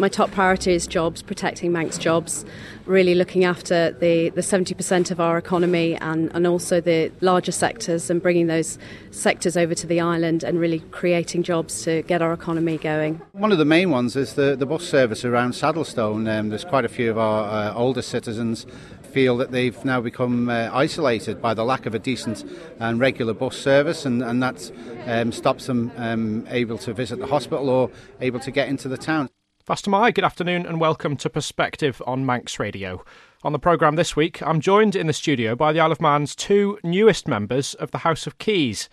[0.00, 2.46] My top priority is jobs, protecting Manx jobs,
[2.86, 8.08] really looking after the, the 70% of our economy and, and also the larger sectors
[8.08, 8.78] and bringing those
[9.10, 13.20] sectors over to the island and really creating jobs to get our economy going.
[13.32, 16.26] One of the main ones is the, the bus service around Saddlestone.
[16.26, 18.64] Um, there's quite a few of our uh, older citizens
[19.02, 22.42] feel that they've now become uh, isolated by the lack of a decent
[22.78, 24.72] and regular bus service, and, and that
[25.06, 27.90] um, stops them um, able to visit the hospital or
[28.22, 29.28] able to get into the town.
[29.70, 33.04] Fastyr good afternoon and welcome to Perspective on Manx Radio.
[33.44, 36.34] On the programme this week, I'm joined in the studio by the Isle of Man's
[36.34, 38.88] two newest members of the House of Keys.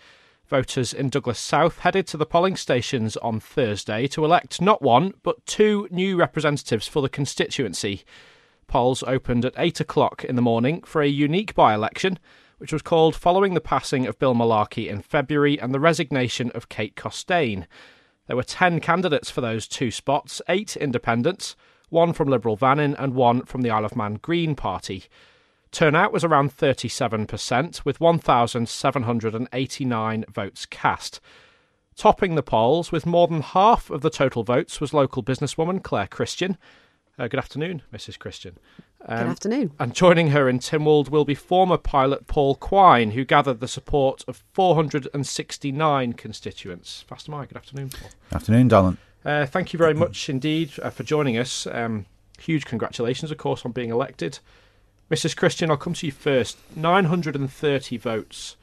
[0.46, 5.14] Voters in Douglas South headed to the polling stations on Thursday to elect not one,
[5.24, 8.04] but two new representatives for the constituency.
[8.68, 12.20] Polls opened at 8 o'clock in the morning for a unique by election,
[12.58, 16.68] which was called following the passing of Bill Malarkey in February and the resignation of
[16.68, 17.66] Kate Costain.
[18.28, 21.56] There were 10 candidates for those two spots, eight independents,
[21.88, 25.04] one from Liberal Vannin and one from the Isle of Man Green Party.
[25.72, 31.20] Turnout was around 37%, with 1,789 votes cast.
[31.96, 36.06] Topping the polls with more than half of the total votes was local businesswoman Claire
[36.06, 36.58] Christian,
[37.18, 38.18] uh, good afternoon, Mrs.
[38.18, 38.58] Christian.
[39.06, 39.72] Um, good afternoon.
[39.78, 44.24] And joining her in Tynwald will be former pilot Paul Quine, who gathered the support
[44.28, 47.04] of 469 constituents.
[47.10, 48.10] Fastyr Mie, good afternoon, Paul.
[48.30, 48.98] Good afternoon, Dolan.
[49.24, 51.66] Uh, thank you very much indeed uh, for joining us.
[51.66, 52.06] Um,
[52.38, 54.38] huge congratulations, of course, on being elected.
[55.10, 55.36] Mrs.
[55.36, 56.58] Christian, I'll come to you first.
[56.76, 58.56] 930 votes.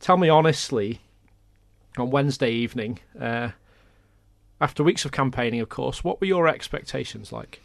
[0.00, 1.00] Tell me honestly,
[1.96, 3.50] on Wednesday evening, uh,
[4.60, 7.60] after weeks of campaigning, of course, what were your expectations like?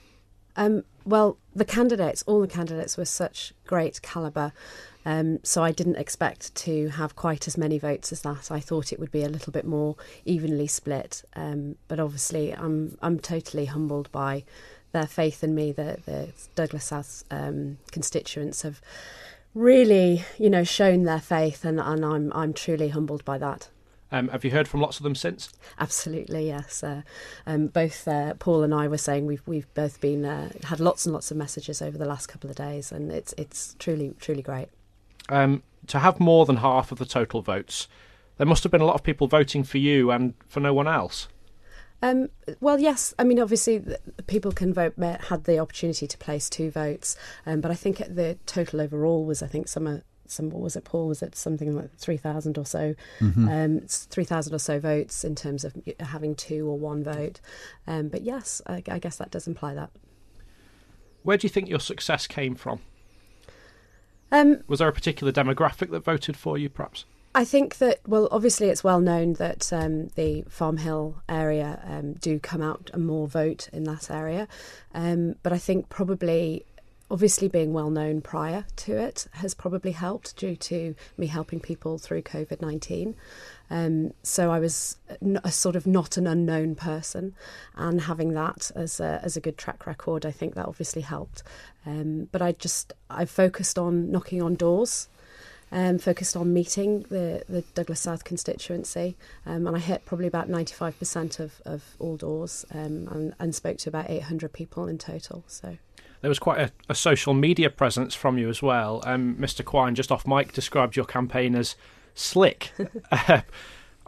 [0.56, 4.54] Um, well, the candidates, all the candidates were such great calibre.
[5.06, 8.50] Um, so I didn't expect to have quite as many votes as that.
[8.50, 11.24] I thought it would be a little bit more evenly split.
[11.36, 14.46] Um, but obviously, I'm I'm totally humbled by
[14.94, 15.72] their faith in me.
[15.74, 18.80] The, the Douglas South um, constituents have
[19.54, 23.68] really, you know, shown their faith, and, and I'm I'm truly humbled by that.
[24.14, 25.52] Um, have you heard from lots of them since?
[25.80, 26.84] Absolutely, yes.
[26.84, 27.02] Uh,
[27.48, 31.08] um, both uh, Paul and I were saying we've we've both been uh, had lots
[31.08, 34.44] and lots of messages over the last couple of days, and it's it's truly truly
[34.44, 34.68] great.
[35.30, 37.88] Um, to have more than half of the total votes,
[38.38, 40.88] there must have been a lot of people voting for you and for no one
[40.88, 41.28] else.
[42.04, 43.16] Um, well, yes.
[43.18, 43.84] I mean, obviously,
[44.28, 44.94] people can vote.
[45.00, 49.42] Had the opportunity to place two votes, um, but I think the total overall was,
[49.42, 51.08] I think, some some what was it Paul?
[51.08, 53.48] Was it something like 3000 or so mm-hmm.
[53.48, 57.40] um 3000 or so votes in terms of having two or one vote.
[57.88, 59.92] Um but yes I, I, guess that does imply that.
[61.24, 62.80] Where do you think your success came from?
[64.32, 67.06] Um was there a particular demographic that voted for you perhaps?
[67.36, 72.14] I think that, well, obviously it's well known that um, the Farm Hill area um,
[72.14, 74.48] do come out and more vote in that area.
[74.94, 76.64] Um, but I think probably
[77.12, 81.98] obviously being well known prior to it has probably helped due to me helping people
[81.98, 83.16] through COVID 19.
[83.70, 84.98] Um, so I was
[85.44, 87.34] a sort of not an unknown person,
[87.76, 91.44] and having that as a, as a good track record, I think that obviously helped.
[91.86, 95.08] Um, but I just I focused on knocking on doors.
[95.72, 100.48] Um, focused on meeting the, the Douglas South constituency, um, and I hit probably about
[100.48, 105.44] 95% of, of all doors um, and, and spoke to about 800 people in total.
[105.48, 105.80] So
[106.24, 109.04] there was quite a, a social media presence from you as well.
[109.06, 109.64] Um, Mr.
[109.64, 111.76] Quine, just off mic, described your campaign as
[112.16, 112.72] slick.
[113.12, 113.42] uh,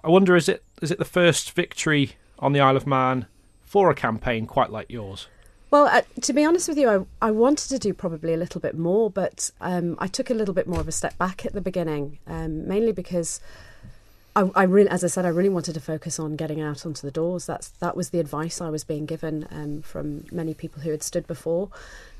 [0.01, 3.27] I wonder, is it is it the first victory on the Isle of Man
[3.63, 5.27] for a campaign quite like yours?
[5.71, 8.61] Well, uh, to be honest with you, I, I wanted to do probably a little
[8.61, 11.51] bit more, but um, I took a little bit more of a step back at
[11.51, 13.41] the beginning, um, mainly because
[14.37, 17.07] I, I, really, as I said, I really wanted to focus on getting out onto
[17.07, 17.45] the doors.
[17.45, 21.03] That's that was the advice I was being given um, from many people who had
[21.03, 21.69] stood before,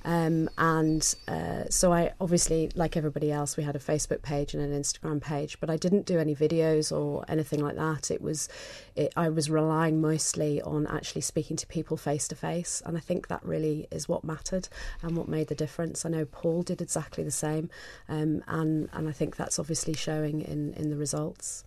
[0.05, 4.63] um, and uh, so I obviously, like everybody else, we had a Facebook page and
[4.63, 8.11] an Instagram page, but I didn't do any videos or anything like that.
[8.11, 8.47] It was,
[8.95, 12.99] it, I was relying mostly on actually speaking to people face to face, and I
[13.01, 14.69] think that really is what mattered
[15.01, 16.05] and what made the difference.
[16.05, 17.69] I know Paul did exactly the same,
[18.07, 21.65] um, and and I think that's obviously showing in in the results.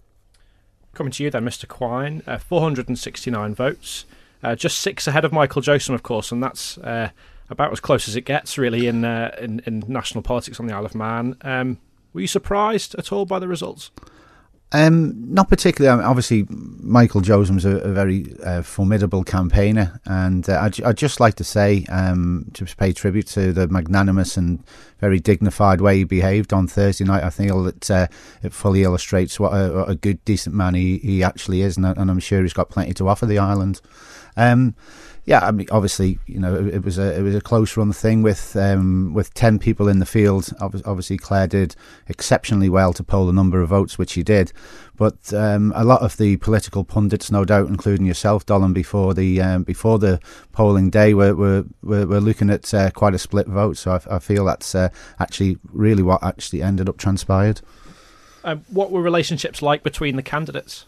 [0.95, 1.69] Coming to you then, Mr.
[1.69, 4.05] Quine, uh, 469 votes,
[4.43, 7.11] uh, just six ahead of Michael Josem, of course, and that's uh,
[7.51, 10.75] about as close as it gets, really, in, uh, in, in national politics on the
[10.75, 11.37] Isle of Man.
[11.43, 11.79] Um,
[12.13, 13.91] were you surprised at all by the results?
[14.71, 16.03] Um, not particularly.
[16.05, 21.37] Obviously, Michael Josem a, a very uh, formidable campaigner, and uh, I'd, I'd, just like
[21.37, 24.63] to say um, to pay tribute to the magnanimous and
[24.99, 27.25] very dignified way he behaved on Thursday night.
[27.25, 28.09] I think it, uh,
[28.43, 31.87] it fully illustrates what a, what a, good, decent man he, he actually is, and,
[31.87, 33.81] and, I'm sure he's got plenty to offer the island.
[34.37, 34.75] Um,
[35.29, 37.93] yeah, I mean, obviously, you know, it, it, was a it was a close run
[37.93, 40.49] thing with um, with ten people in the field.
[40.59, 41.77] Obviously, Claire did
[42.07, 44.55] exceptionally well to poll the number of votes, which she did.
[44.97, 49.43] But um, a lot of the political pundits, no doubt, including yourself, Dolan, before the
[49.43, 50.19] um, before the
[50.53, 53.77] polling day, were were, were, were looking at uh, quite a split vote.
[53.77, 54.89] So I, I feel that's uh,
[55.21, 57.61] actually really what actually ended up transpired.
[58.71, 60.87] What were relationships like between the candidates?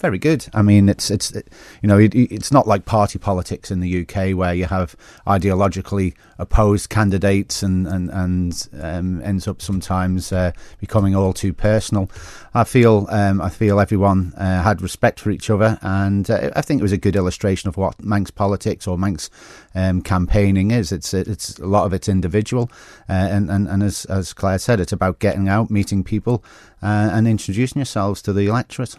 [0.00, 0.46] Very good.
[0.54, 4.34] I mean, it's it's you know it, it's not like party politics in the UK
[4.36, 11.14] where you have ideologically opposed candidates and and and um, ends up sometimes uh, becoming
[11.14, 12.10] all too personal.
[12.54, 16.62] I feel um, I feel everyone uh, had respect for each other, and uh, I
[16.62, 19.28] think it was a good illustration of what Manx politics or Manx
[19.74, 20.92] um, campaigning is.
[20.92, 22.70] It's it's a lot of it's individual,
[23.08, 26.42] uh, and and and as as Claire said, it's about getting out, meeting people,
[26.82, 28.96] uh, and introducing yourselves to the electorate.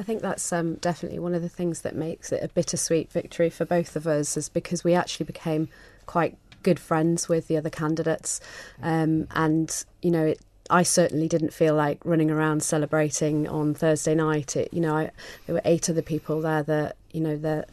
[0.00, 3.50] I think that's um, definitely one of the things that makes it a bittersweet victory
[3.50, 5.68] for both of us, is because we actually became
[6.06, 8.40] quite good friends with the other candidates,
[8.82, 10.40] um, and you know it.
[10.70, 14.56] I certainly didn't feel like running around celebrating on Thursday night.
[14.56, 15.10] It, you know, I,
[15.46, 17.68] there were eight other people there that you know that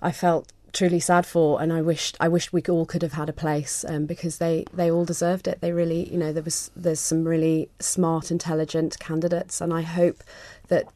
[0.00, 3.28] I felt truly sad for, and I wished I wished we all could have had
[3.28, 5.60] a place um, because they they all deserved it.
[5.60, 10.24] They really, you know, there was there's some really smart, intelligent candidates, and I hope
[10.66, 10.88] that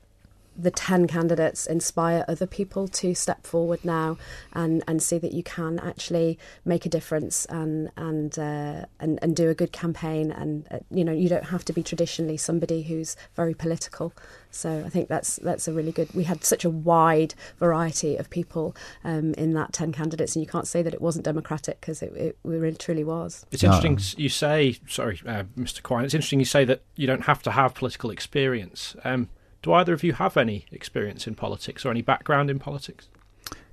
[0.59, 4.17] the 10 candidates inspire other people to step forward now
[4.53, 9.37] and, and see that you can actually make a difference and and uh, and, and
[9.37, 12.83] do a good campaign and uh, you know you don't have to be traditionally somebody
[12.83, 14.13] who's very political.
[14.51, 18.31] So I think that's that's a really good we had such a wide variety of
[18.31, 18.75] people
[19.05, 22.13] um, in that 10 candidates and you can't say that it wasn't democratic because it,
[22.15, 23.45] it, really truly was.
[23.51, 27.25] It's interesting you say sorry uh, Mr Quine it's interesting you say that you don't
[27.25, 28.97] have to have political experience.
[29.05, 29.29] Um,
[29.67, 33.09] do either of you have any experience in politics or any background in politics?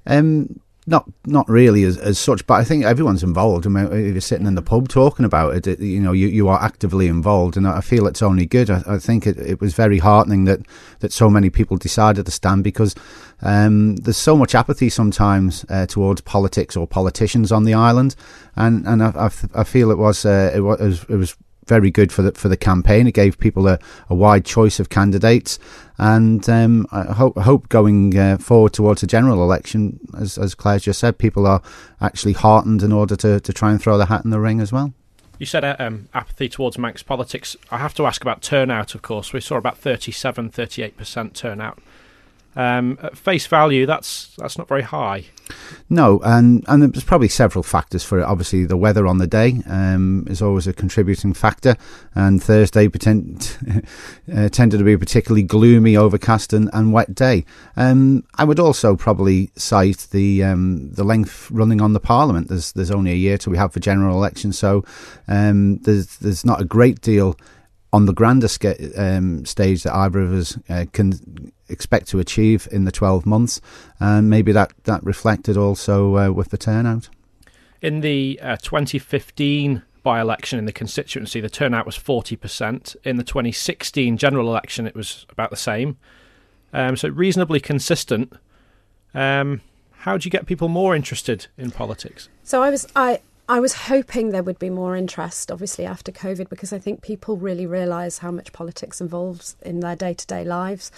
[0.07, 3.67] Um, not not really as, as such, but I think everyone's involved.
[3.67, 6.27] I mean, if you're sitting in the pub talking about it, it you know, you,
[6.27, 8.71] you are actively involved, and I feel it's only good.
[8.71, 10.61] I, I think it, it was very heartening that,
[10.99, 12.95] that so many people decided to stand because
[13.43, 18.15] um, there's so much apathy sometimes uh, towards politics or politicians on the island,
[18.55, 21.37] and and I, I, I feel it was uh, it was it was
[21.67, 23.07] very good for the for the campaign.
[23.07, 23.79] It gave people a,
[24.09, 25.59] a wide choice of candidates,
[25.97, 30.79] and um, I hope hope going uh, forward towards the general election, as as Claire
[30.79, 31.61] just said, people are
[32.01, 34.71] actually heartened in order to, to try and throw the hat in the ring as
[34.71, 34.93] well.
[35.39, 37.57] You said uh, um, apathy towards Manx politics.
[37.71, 39.33] I have to ask about turnout, of course.
[39.33, 41.79] We saw about 37, 38% turnout.
[42.55, 45.25] Um, at face value, that's that's not very high.
[45.89, 48.23] No, and and there's probably several factors for it.
[48.23, 51.75] Obviously, the weather on the day um, is always a contributing factor,
[52.15, 53.57] and Thursday pretend,
[54.35, 57.45] uh, tended to be a particularly gloomy, overcast, and, and wet day.
[57.75, 62.49] Um, I would also probably cite the um, the length running on the Parliament.
[62.49, 64.85] There's there's only a year till we have the general election, so
[65.27, 67.35] um, there's there's not a great deal
[67.93, 68.47] on the grander
[68.97, 73.61] um, stage that either of us uh, can expect to achieve in the 12 months,
[73.99, 77.09] and maybe that, that reflected also uh, with the turnout.
[77.81, 82.95] In the uh, 2015 by election in the constituency, the turnout was 40%.
[83.03, 85.97] In the 2016 general election, it was about the same.
[86.73, 88.33] Um, so, reasonably consistent.
[89.13, 89.61] Um,
[89.99, 92.27] how do you get people more interested in politics?
[92.43, 96.49] So, I was, I, I was hoping there would be more interest, obviously, after COVID,
[96.49, 100.45] because I think people really realise how much politics involves in their day to day
[100.45, 100.91] lives.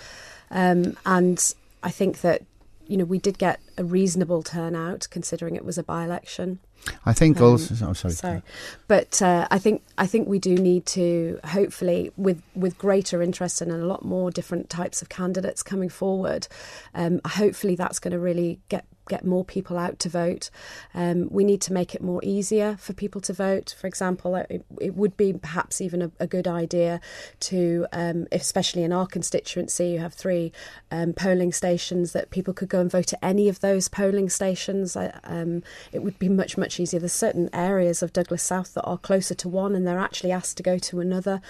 [0.52, 2.44] Um, and I think that,
[2.88, 6.60] you know, we did get a reasonable turnout considering it was a by election.
[7.04, 7.74] I think um, also.
[7.88, 8.14] Oh, sorry.
[8.14, 8.42] Sorry,
[8.88, 13.60] but uh, I think I think we do need to hopefully with with greater interest
[13.62, 16.48] and a lot more different types of candidates coming forward.
[16.94, 20.50] Um, hopefully, that's going to really get get more people out to vote.
[20.94, 23.76] Um, we need to make it more easier for people to vote.
[23.80, 27.00] For example, it, it would be perhaps even a, a good idea
[27.42, 30.52] to, um, especially in our constituency, you have three
[30.92, 34.96] um, polling stations that people could go and vote at any of those polling stations.
[34.96, 37.00] Um, it would be much much easier.
[37.00, 40.58] There's certain areas of Douglas South that are closer to one, and they're actually asked
[40.58, 41.42] to go to another.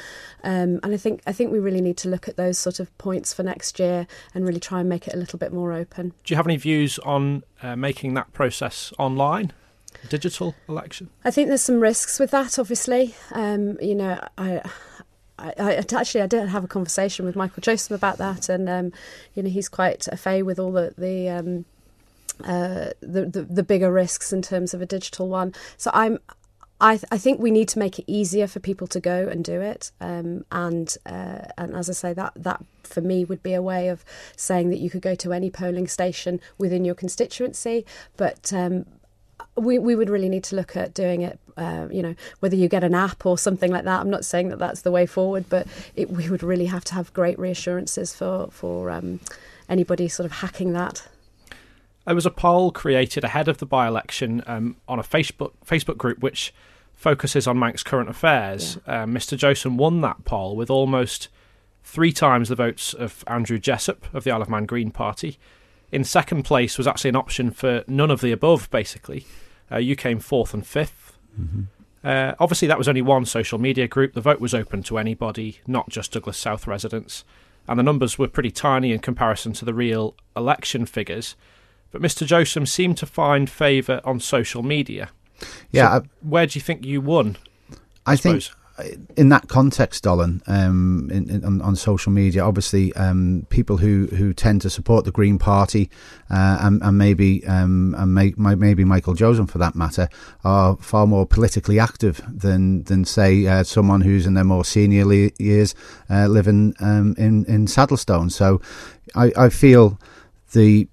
[0.43, 2.95] Um, and I think I think we really need to look at those sort of
[2.97, 6.09] points for next year and really try and make it a little bit more open.
[6.24, 9.52] Do you have any views on uh, making that process online?
[10.10, 11.10] Digital election?
[11.24, 12.60] I think there's some risks with that.
[12.60, 14.62] Obviously, um, you know, I,
[15.40, 18.92] I, I, actually I did have a conversation with Michael Josem about that, and um,
[19.34, 21.66] you know he's quite a fay with all the the, um,
[22.44, 25.54] uh, the, the the bigger risks in terms of a digital one.
[25.78, 26.20] So I'm
[26.82, 29.46] I, th- I think we need to make it easier for people to go and
[29.46, 33.53] do it, um, and uh, and as I say, that that for me would be
[33.53, 34.03] a way of
[34.36, 37.86] saying that you could go to any polling station within your constituency,
[38.17, 38.86] but um,
[39.55, 41.39] we we would really need to look at doing it.
[41.55, 44.01] Uh, you know, whether you get an app or something like that.
[44.01, 46.94] I'm not saying that that's the way forward, but it, we would really have to
[46.94, 49.22] have great reassurances for for um,
[49.70, 51.08] anybody sort of hacking that.
[52.05, 56.19] There was a poll created ahead of the by-election um, on a Facebook Facebook group
[56.19, 56.53] which
[56.93, 58.77] focuses on Manx current affairs.
[58.88, 59.03] Yeah.
[59.03, 59.38] Uh, Mr.
[59.38, 61.27] Josem won that poll with almost
[61.83, 65.38] three times the votes of Andrew Jessup of the Isle of Man Green Party.
[65.91, 69.25] In second place was actually an option for none of the above, basically.
[69.71, 71.62] Uh, you came fourth and 5th mm-hmm.
[72.03, 74.13] uh, obviously, that was only one social media group.
[74.13, 77.24] The vote was open to anybody, not just Douglas South residents.
[77.67, 81.35] And the numbers were pretty tiny in comparison to the real election figures.
[81.92, 82.27] But Mr.
[82.27, 85.10] Josem seemed to find favour on social media.
[85.72, 86.00] Yeah.
[86.00, 87.38] So where do you think you won?
[88.06, 88.44] I, I think
[89.15, 94.08] in that context, Dolan, um, in, in, on, on, social media, obviously, um, people who,
[94.08, 95.89] who tend to support the Green Party
[96.30, 100.10] uh, and, and, maybe um, and may, maybe Michael Josem for that matter
[100.44, 105.06] are far more politically active than than say uh, someone who's in their more senior
[105.39, 105.74] years
[106.10, 108.30] uh, living um, in in Saddlestone.
[108.30, 108.60] So,
[109.15, 109.98] I, I feel
[110.51, 110.89] the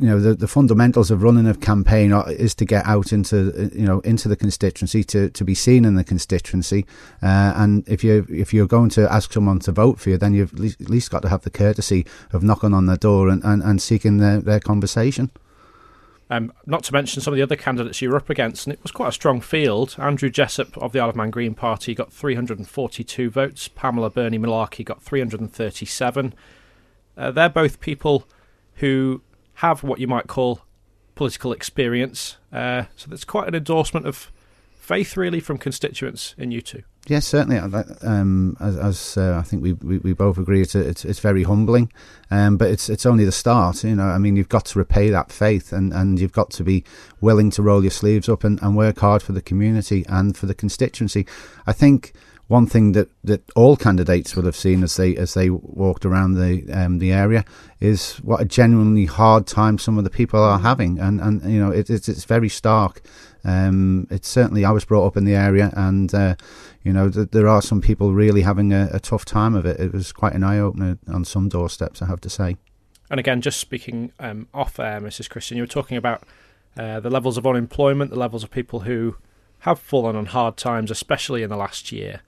[0.00, 3.84] you know the, the fundamentals of running a campaign is to get out into you
[3.84, 6.86] know into the constituency to, to be seen in the constituency
[7.22, 10.32] uh, and if you if you're going to ask someone to vote for you then
[10.32, 13.62] you've at least got to have the courtesy of knocking on their door and, and,
[13.62, 15.30] and seeking their, their conversation
[16.32, 18.80] um, not to mention some of the other candidates you were up against, and it
[18.84, 19.96] was quite a strong field.
[19.98, 23.66] Andrew Jessup of the Isle of Man Green Party got 342 votes.
[23.66, 26.32] Pamela Burney Malarkey got 337.
[27.16, 28.28] Uh, they're both people
[28.76, 29.22] who
[29.60, 30.60] have what you might call
[31.14, 32.38] political experience.
[32.50, 34.30] Uh, so that's quite an endorsement of
[34.74, 36.82] faith, really, from constituents in you two.
[37.06, 37.58] Yes, certainly.
[38.02, 41.42] Um, as, as uh, I think we, we, we both agree, it's it's, it's very
[41.42, 41.92] humbling,
[42.30, 43.84] um, but it's it's only the start.
[43.84, 46.64] You know, I mean, you've got to repay that faith, and, and you've got to
[46.64, 46.84] be
[47.20, 50.46] willing to roll your sleeves up and, and work hard for the community and for
[50.46, 51.26] the constituency.
[51.66, 52.12] I think
[52.50, 56.34] one thing that, that all candidates will have seen as they as they walked around
[56.34, 57.44] the um, the area
[57.78, 61.60] is what a genuinely hard time some of the people are having, and and you
[61.60, 63.02] know it, it's it's very stark.
[63.44, 66.34] Um, it's certainly I was brought up in the area, and uh,
[66.82, 69.78] you know th- there are some people really having a, a tough time of it.
[69.78, 72.56] It was quite an eye opener on some doorsteps, I have to say.
[73.08, 75.30] And again, just speaking um, off air, Mrs.
[75.30, 76.24] Christian, you were talking about
[76.76, 79.18] uh, the levels of unemployment, the levels of people who
[79.60, 82.22] have fallen on hard times, especially in the last year.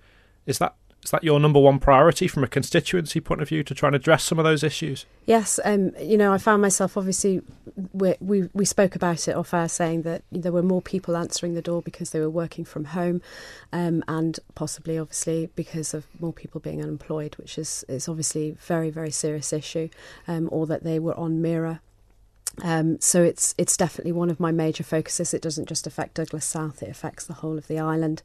[0.46, 3.74] Is that is that your number one priority from a constituency point of view to
[3.74, 5.04] try and address some of those issues?
[5.26, 7.42] Yes, um, you know, I found myself obviously
[7.92, 11.54] we, we we spoke about it off air, saying that there were more people answering
[11.54, 13.20] the door because they were working from home,
[13.72, 18.90] um, and possibly obviously because of more people being unemployed, which is is obviously very
[18.90, 19.88] very serious issue,
[20.28, 21.80] um, or that they were on Mira
[22.60, 25.32] um, so it's it's definitely one of my major focuses.
[25.32, 28.22] It doesn't just affect Douglas South; it affects the whole of the island,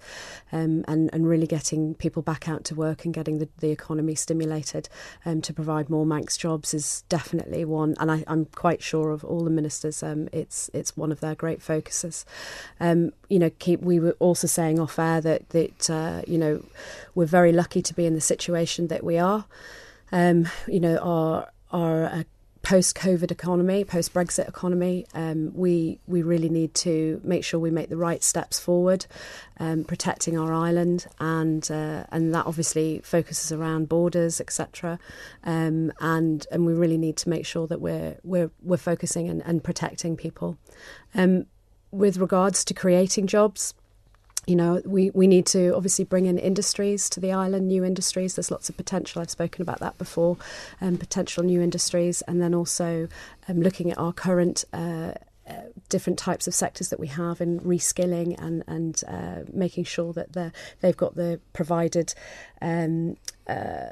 [0.52, 4.16] um, and and really getting people back out to work and getting the, the economy
[4.16, 4.90] stimulated
[5.26, 7.96] um, to provide more Manx jobs is definitely one.
[8.00, 11.36] And I, am quite sure of all the ministers, um, it's it's one of their
[11.36, 12.26] great focuses.
[12.82, 16.64] Um, you know, keep we were also saying off air that that uh, you know
[17.16, 19.46] we're very lucky to be in the situation that we are.
[20.12, 22.24] Um, you know, our our uh,
[22.68, 27.96] post-COVID economy, post-Brexit economy, um, we we really need to make sure we make the
[27.96, 29.06] right steps forward,
[29.58, 35.00] um, protecting our island, and uh, and that obviously focuses around borders, etc.
[35.46, 39.42] Um, and and we really need to make sure that we're we're we're focusing and,
[39.46, 40.58] and protecting people.
[41.16, 41.46] Um,
[41.92, 43.76] with regards to creating jobs,
[44.48, 48.36] you know, we, we need to obviously bring in industries to the island, new industries.
[48.36, 49.22] There's lots of potential.
[49.22, 50.38] I've spoken about that before,
[50.80, 53.10] um, potential new industries, and then also
[53.48, 54.64] um, looking at our current.
[54.74, 55.14] Uh,
[55.50, 60.12] uh, different types of sectors that we have in reskilling and and uh, making sure
[60.12, 60.34] that
[60.82, 62.14] they've got the provided
[62.62, 63.16] um,
[63.48, 63.92] uh,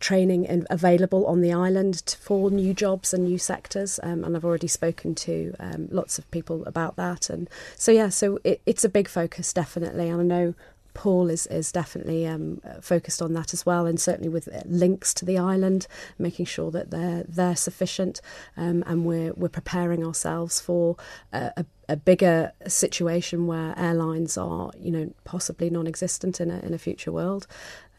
[0.00, 3.98] training available on the island for new jobs and new sectors.
[4.02, 7.30] Um, and I've already spoken to um, lots of people about that.
[7.30, 10.08] And so, yeah, so it, it's a big focus, definitely.
[10.08, 10.54] And I know
[10.96, 15.26] Paul is, is definitely um, focused on that as well, and certainly with links to
[15.26, 15.86] the island,
[16.18, 18.22] making sure that they're they're sufficient,
[18.56, 20.96] um, and we're we're preparing ourselves for
[21.34, 26.72] a, a, a, bigger situation where airlines are, you know, possibly non-existent in a in
[26.72, 27.46] a future world.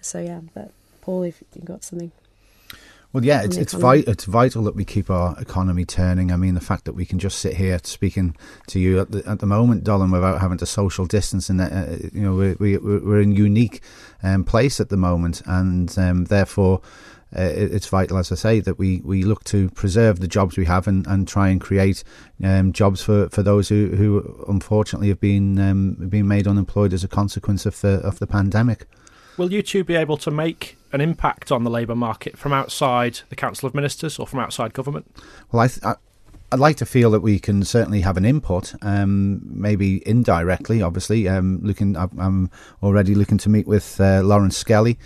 [0.02, 0.72] So yeah, but
[1.08, 2.12] Paul, if you've got something.
[3.14, 6.34] Well, yeah, it's it's, vi- it's vital that we keep our economy turning.
[6.34, 8.36] I mean, the fact that we can just sit here speaking
[8.68, 11.96] to you at the, at the moment, Dolan, without having to social distance, and uh,
[12.12, 13.82] you know, we, we, we're in a unique
[14.22, 16.82] um, place at the moment, and um, therefore.
[17.36, 20.64] Uh, it's vital, as I say, that we, we look to preserve the jobs we
[20.64, 22.02] have and, and try and create
[22.42, 27.04] um, jobs for, for those who, who unfortunately have been um, been made unemployed as
[27.04, 28.88] a consequence of the of the pandemic.
[29.38, 33.20] Will you two be able to make an impact on the labour market from outside
[33.30, 35.06] the Council of Ministers or from outside government?
[35.52, 35.96] Well, I, th- I
[36.50, 40.82] I'd like to feel that we can certainly have an input, um, maybe indirectly.
[40.82, 42.50] Obviously, um, looking, I'm
[42.82, 44.98] already looking to meet with uh, Laurence Skelly,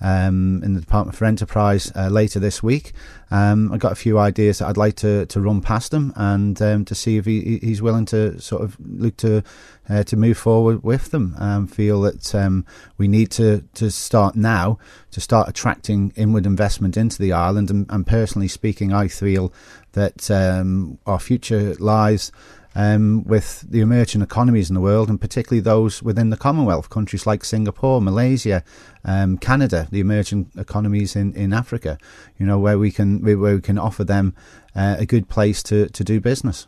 [0.00, 2.92] um, in the Department for Enterprise uh, later this week.
[3.30, 6.60] Um, I've got a few ideas that I'd like to, to run past him and
[6.62, 9.42] um, to see if he, he's willing to sort of look to
[9.88, 11.34] uh, to move forward with them.
[11.38, 12.66] Um, feel that um,
[12.98, 14.78] we need to, to start now
[15.12, 17.70] to start attracting inward investment into the island.
[17.70, 19.52] And, and personally speaking, I feel
[19.92, 22.30] that um, our future lies
[22.76, 27.26] um, with the emerging economies in the world, and particularly those within the Commonwealth, countries
[27.26, 28.62] like Singapore, Malaysia,
[29.02, 31.96] um, Canada, the emerging economies in, in Africa,
[32.38, 34.34] you know, where we can where we can offer them
[34.74, 36.66] uh, a good place to, to do business.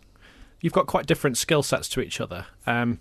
[0.63, 3.01] You've got quite different skill sets to each other, um,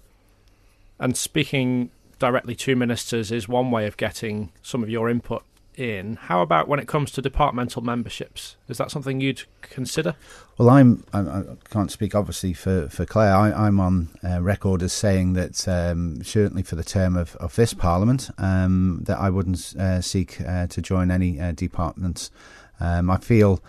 [1.00, 5.44] and speaking directly to ministers is one way of getting some of your input
[5.76, 6.18] in.
[6.18, 8.58] How about when it comes to departmental memberships?
[8.68, 10.16] Is that something you'd consider?
[10.58, 11.04] Well, I'm.
[11.14, 13.36] I, can't speak obviously for for Claire.
[13.36, 17.56] I, am on uh, record as saying that um, certainly for the term of, of
[17.56, 22.32] this Parliament, um, that I wouldn't uh, seek uh, to join any uh, departments.
[22.80, 23.62] Um, I feel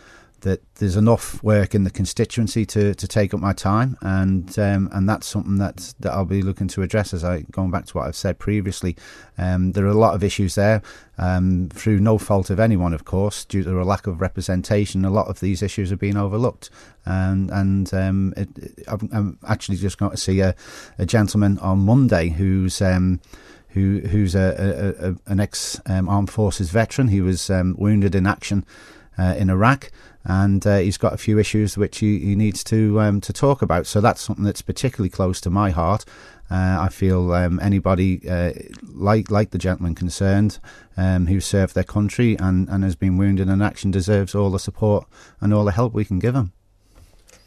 [0.43, 4.89] that there's enough work in the constituency to, to take up my time, and um,
[4.93, 7.13] and that's something that that I'll be looking to address.
[7.13, 8.97] As I going back to what I've said previously,
[9.37, 10.83] um, there are a lot of issues there
[11.19, 15.05] um, through no fault of anyone, of course, due to a lack of representation.
[15.05, 16.71] A lot of these issues have been overlooked,
[17.05, 20.55] and and um, it, it, I'm actually just going to see a,
[20.99, 22.81] a gentleman on Monday who's.
[22.81, 23.21] Um,
[23.73, 27.09] who, who's a, a, a an ex um, armed forces veteran?
[27.09, 28.65] He was wounded in action
[29.19, 29.91] uh, in Iraq,
[30.29, 33.63] and uh, he's got a few issues which he, he needs to um, to talk
[33.63, 33.87] about.
[33.87, 36.05] So that's something that's particularly close to my heart.
[36.51, 40.61] Uh, I feel um, anybody uh, like like the gentleman concerned
[40.97, 44.59] um, who served their country and, and has been wounded in action deserves all the
[44.59, 45.07] support
[45.41, 46.53] and all the help we can give them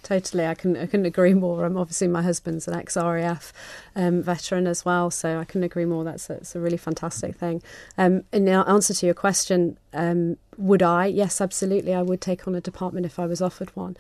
[0.04, 0.46] totally.
[0.46, 1.66] I can I couldn't agree more.
[1.66, 3.54] I'm obviously my husband's an ex RAF
[3.96, 6.04] um, veteran as well, so I couldn't agree more.
[6.04, 7.62] That's a, that's a really fantastic thing.
[7.98, 11.08] Um, in answer to your question, um, would I?
[11.08, 11.94] Yes, absolutely.
[11.94, 13.98] I would take on a department if I was offered one.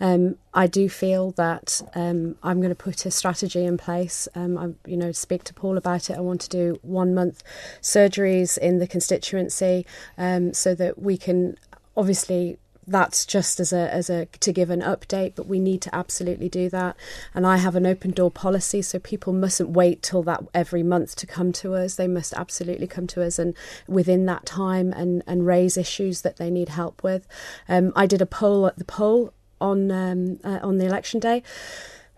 [0.00, 4.28] Um, I do feel that um, I'm going to put a strategy in place.
[4.34, 6.16] Um, I, you know, speak to Paul about it.
[6.16, 7.42] I want to do one month
[7.80, 9.86] surgeries in the constituency
[10.16, 11.56] so that we can
[11.96, 15.94] obviously that's just as a as a to give an update but we need to
[15.94, 16.96] absolutely do that.
[17.34, 21.16] And i have an open door policy so people mustn't wait till that every month
[21.16, 21.94] to come to us.
[21.94, 23.54] They must absolutely come to us and
[23.86, 27.26] within that time and and raise issues that they need help with.
[27.68, 31.42] Um, i did a poll at the poll on um, uh, on the election day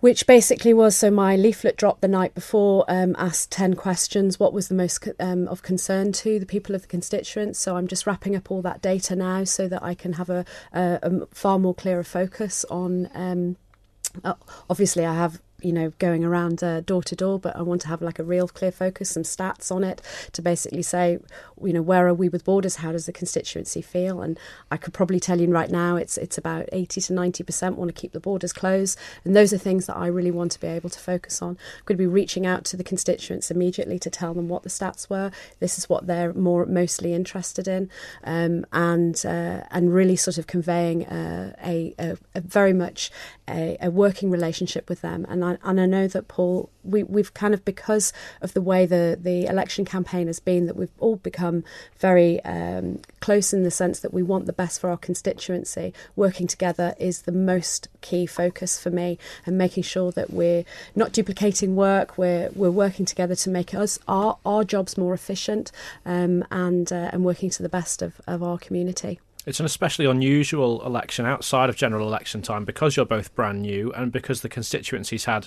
[0.01, 4.53] which basically was so my leaflet dropped the night before um, asked 10 questions what
[4.53, 7.59] was the most um, of concern to the people of the constituents.
[7.59, 10.45] So i'm just wrapping up all that data now so that i can have a,
[10.73, 13.57] a, a far more clearer focus on um,
[14.25, 14.35] uh,
[14.69, 17.88] obviously i have you know going around uh, door to door but i want to
[17.88, 21.19] have like a real clear focus some stats on it to basically say
[21.62, 22.77] you know where are we with borders?
[22.77, 24.21] How does the constituency feel?
[24.21, 24.38] And
[24.71, 27.88] i could probably tell you right now it's it's about 80 to 90 percent want
[27.88, 28.99] to keep the borders closed.
[29.25, 31.51] And those are things that i really want to be able to focus on.
[31.51, 34.69] I'm going to be reaching out to the constituents immediately to tell them what the
[34.69, 35.31] stats were.
[35.61, 37.90] This is what they're more mostly interested in.
[38.25, 43.11] Um, and uh, and really sort of conveying uh, a, a, a, very much
[43.49, 45.27] a, a working relationship with them.
[45.29, 48.87] And I, and I know that Paul we, we've kind of because of the way
[48.87, 51.65] the the election campaign has been that we've all become
[51.99, 55.93] very um, close in the sense that we want the best for our constituency.
[56.15, 61.13] Working together is the most key focus for me, and making sure that we're not
[61.13, 62.17] duplicating work.
[62.17, 65.73] We're we're working together to make us our our jobs more efficient,
[66.05, 69.21] um, and uh, and working to the best of, of our community.
[69.47, 73.93] It's an especially unusual election outside of general election time because you're both brand new
[73.93, 75.47] and because the constituencies had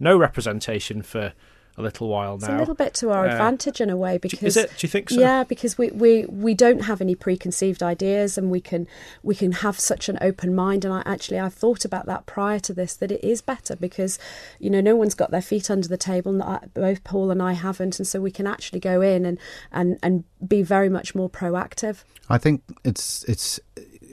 [0.00, 1.34] no representation for
[1.76, 2.46] a little while now.
[2.46, 4.70] It's a little bit to our uh, advantage in a way because is it?
[4.76, 5.20] Do you think so?
[5.20, 8.86] Yeah, because we, we, we don't have any preconceived ideas and we can
[9.22, 10.84] we can have such an open mind.
[10.84, 14.18] And I actually I've thought about that prior to this that it is better because
[14.60, 16.32] you know no one's got their feet under the table.
[16.74, 19.38] Both Paul and I haven't, and so we can actually go in and
[19.72, 22.04] and and be very much more proactive.
[22.28, 23.60] I think it's it's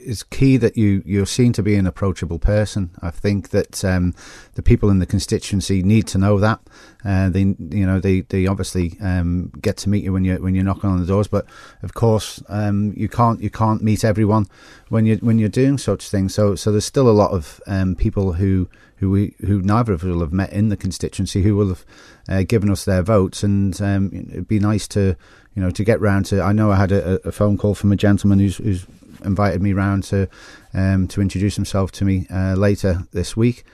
[0.04, 2.90] it's key that you you're seen to be an approachable person.
[3.00, 4.14] I think that um,
[4.54, 6.60] the people in the constituency need to know that.
[7.04, 10.54] Uh, they you know they they obviously um, get to meet you when you when
[10.54, 11.46] you're knocking on the doors, but
[11.82, 14.46] of course um, you can't you can't meet everyone
[14.88, 16.34] when you when you're doing such things.
[16.34, 20.02] So so there's still a lot of um, people who who we who neither of
[20.02, 21.84] us will have met in the constituency who will have
[22.28, 25.16] uh, given us their votes, and um, it'd be nice to
[25.56, 26.40] you know to get round to.
[26.40, 28.86] I know I had a, a phone call from a gentleman who's, who's
[29.24, 30.28] invited me round to
[30.74, 33.64] um, to introduce himself to me uh, later this week.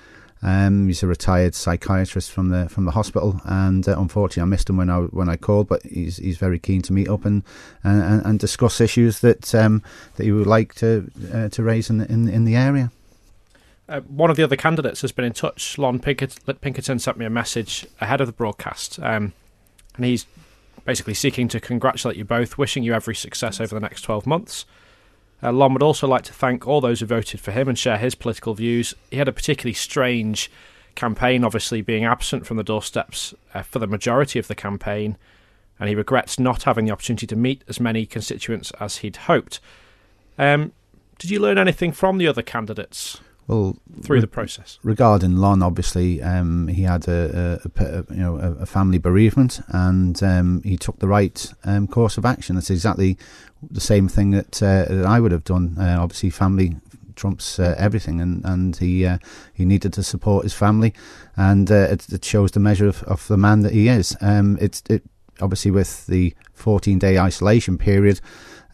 [0.40, 4.70] Um, he's a retired psychiatrist from the from the hospital, and uh, unfortunately, I missed
[4.70, 5.68] him when I when I called.
[5.68, 7.42] But he's he's very keen to meet up and
[7.82, 9.82] and, and discuss issues that um,
[10.16, 12.92] that he would like to uh, to raise in the, in in the area.
[13.88, 15.78] Uh, one of the other candidates has been in touch.
[15.78, 19.32] Lon Pinkerton sent me a message ahead of the broadcast, um,
[19.96, 20.26] and he's
[20.84, 24.66] basically seeking to congratulate you both, wishing you every success over the next 12 months.
[25.42, 27.98] Uh, Lon would also like to thank all those who voted for him and share
[27.98, 28.94] his political views.
[29.10, 30.50] He had a particularly strange
[30.94, 35.16] campaign, obviously being absent from the doorsteps uh, for the majority of the campaign,
[35.78, 39.60] and he regrets not having the opportunity to meet as many constituents as he'd hoped.
[40.36, 40.72] Um,
[41.18, 43.20] did you learn anything from the other candidates?
[43.48, 44.78] Well, through re- the process.
[44.82, 50.22] Regarding Lon, obviously, um, he had a, a, a, you know a, family bereavement, and
[50.22, 52.56] um, he took the right um, course of action.
[52.56, 53.16] That's exactly
[53.62, 55.76] the same thing that, uh, that I would have done.
[55.78, 56.76] Uh, obviously, family
[57.16, 59.18] trumps uh, everything, and and he uh,
[59.52, 60.94] he needed to support his family,
[61.36, 64.16] and uh, it, it, shows the measure of, of the man that he is.
[64.20, 65.02] Um, it's it
[65.40, 68.20] obviously with the 14 day isolation period.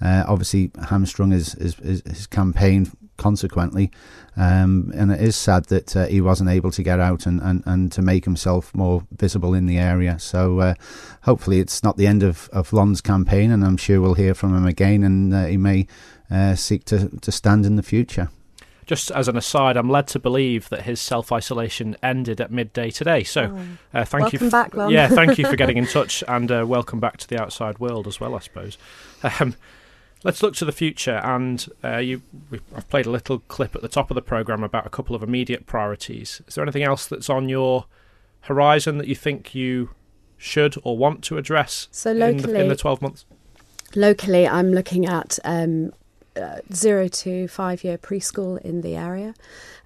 [0.01, 3.91] Uh, obviously, hamstrung his, his, his campaign consequently.
[4.37, 7.63] Um, and it is sad that uh, he wasn't able to get out and, and,
[7.67, 10.19] and to make himself more visible in the area.
[10.19, 10.75] So uh,
[11.23, 14.57] hopefully it's not the end of, of Lon's campaign, and I'm sure we'll hear from
[14.57, 15.87] him again, and uh, he may
[16.31, 18.31] uh, seek to, to stand in the future.
[18.87, 22.91] Just as an aside, I'm led to believe that his self isolation ended at midday
[22.91, 23.23] today.
[23.23, 23.99] So, oh.
[23.99, 24.47] uh, thank welcome you.
[24.47, 24.91] F- back, Lon.
[24.91, 28.07] yeah, thank you for getting in touch, and uh, welcome back to the outside world
[28.07, 28.77] as well, I suppose.
[29.41, 29.55] Um,
[30.25, 31.21] let's look to the future.
[31.23, 32.23] And uh, you,
[32.75, 35.23] I've played a little clip at the top of the program about a couple of
[35.23, 36.43] immediate priorities.
[36.49, 37.85] Is there anything else that's on your
[38.43, 39.91] horizon that you think you
[40.37, 43.25] should or want to address so locally, in, the, in the 12 months?
[43.95, 45.93] Locally, I'm looking at um,
[46.37, 49.35] uh, zero to five year preschool in the area.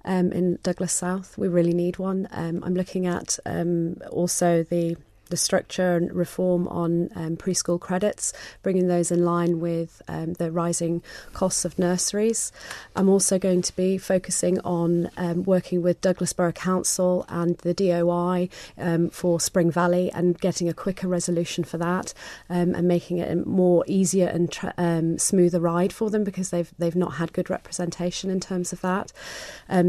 [0.05, 2.29] Um, in Douglas South, we really need one.
[2.31, 4.96] Um, I'm looking at um, also the
[5.29, 10.51] the structure and reform on um, preschool credits, bringing those in line with um, the
[10.51, 12.53] rising costs of nurseries.
[12.97, 17.75] I'm also going to be focusing on um, working with Douglas Borough Council and the
[17.75, 22.14] DOI um, for Spring Valley and getting a quicker resolution for that
[22.51, 26.51] um, and making it a more easier and tra- um, smoother ride for them because
[26.51, 29.12] they've they've not had good representation in terms of that.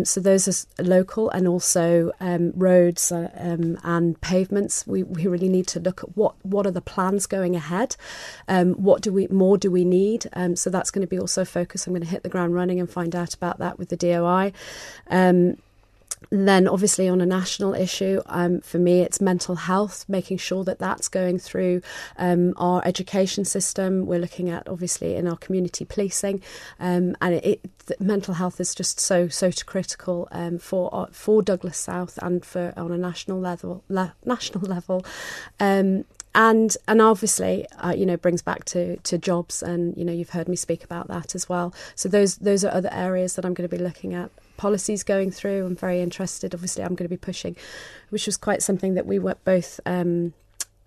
[0.03, 2.11] so those are local and also
[2.55, 4.85] roads uh, and pavements.
[4.85, 7.95] We, we really need to look at what what are the plans going ahead.
[8.47, 10.27] Um, what do we more do we need?
[10.33, 11.87] Um, so that's going to be also focus.
[11.87, 14.53] I'm going to hit the ground running and find out about that with the DOI.
[15.09, 15.57] Um,
[16.31, 20.77] then, obviously, on a national issue, um, for me, it's mental health, making sure that
[20.77, 21.81] that's going through
[22.17, 24.05] um, our education system.
[24.05, 26.41] We're looking at, obviously, in our community policing,
[26.79, 27.45] um, and it,
[27.87, 32.45] it, mental health is just so so critical um, for uh, for Douglas South and
[32.45, 33.83] for on a national level.
[33.89, 35.03] Le- national level
[35.59, 36.05] um,
[36.35, 40.29] and and obviously uh, you know brings back to to jobs and you know you've
[40.29, 43.53] heard me speak about that as well so those those are other areas that I'm
[43.53, 44.29] going to be looking at
[44.59, 45.65] policies going through.
[45.65, 46.53] I'm very interested.
[46.53, 47.55] Obviously, I'm going to be pushing,
[48.09, 49.79] which was quite something that we were both.
[49.85, 50.33] Um,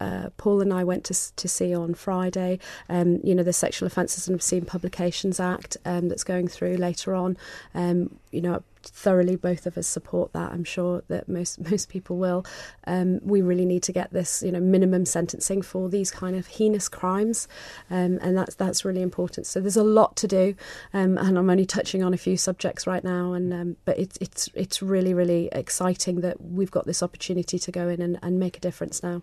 [0.02, 2.58] uh, Paul and I went to to see on Friday.
[2.88, 7.14] Um, you know, the Sexual Offences and Obscene Publications Act um, that's going through later
[7.14, 7.36] on.
[7.72, 10.50] Um, you know, thoroughly both of us support that.
[10.50, 12.44] I'm sure that most most people will.
[12.84, 16.48] Um, we really need to get this, you know, minimum sentencing for these kind of
[16.48, 17.46] heinous crimes,
[17.88, 19.46] um, and that's that's really important.
[19.46, 20.56] So there's a lot to do,
[20.92, 23.34] um, and I'm only touching on a few subjects right now.
[23.34, 27.70] And um, but it's it's it's really really exciting that we've got this opportunity to
[27.70, 29.22] go in and, and make a difference now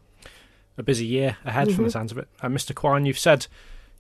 [0.80, 1.76] a busy year ahead mm-hmm.
[1.76, 2.00] from the mm-hmm.
[2.00, 2.28] sounds of it.
[2.42, 2.74] And Mr.
[2.74, 3.48] Quine, you've said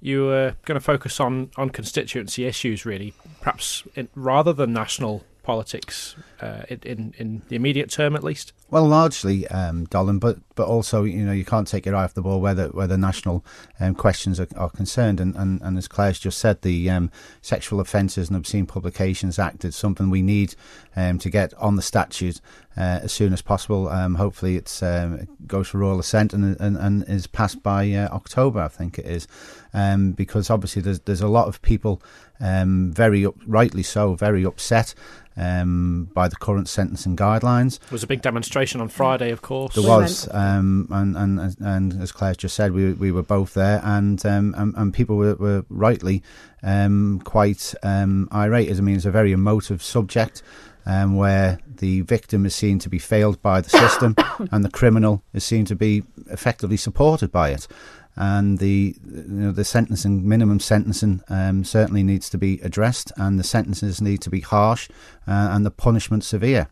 [0.01, 5.23] you were going to focus on, on constituency issues, really, perhaps in, rather than national
[5.49, 8.53] politics uh, in in the immediate term, at least.
[8.69, 12.13] Well, largely, um, Dolan, but but also you know you can't take your eye off
[12.13, 13.43] the ball where the where the national
[13.79, 17.09] um, questions are, are, concerned, and, and, and as Claire's just said, the um,
[17.41, 20.53] Sexual Offences and Obscene Publications Act is something we need
[20.95, 22.41] um, to get on the statute
[22.77, 23.89] uh, as soon as possible.
[23.89, 27.91] Um, hopefully, it's um, it goes for royal assent and, and, and is passed by
[27.91, 29.27] uh, October, I think it is,
[29.73, 32.01] um, because obviously there's there's a lot of people,
[32.39, 34.93] um, very up, rightly so, very upset.
[35.37, 37.79] Um, by the current sentencing guidelines.
[37.79, 39.73] There was a big demonstration on Friday, of course.
[39.73, 43.79] There was, um, and, and and as Claire just said, we we were both there,
[43.85, 46.23] and um, and, and people were, were rightly
[46.61, 48.69] um, quite um, irate.
[48.69, 50.43] I mean, it's a very emotive subject.
[50.85, 54.15] Um, where the victim is seen to be failed by the system
[54.51, 57.67] and the criminal is seen to be effectively supported by it.
[58.15, 63.39] And the you know, the sentencing minimum sentencing um, certainly needs to be addressed, and
[63.39, 64.89] the sentences need to be harsh
[65.27, 66.69] uh, and the punishment severe.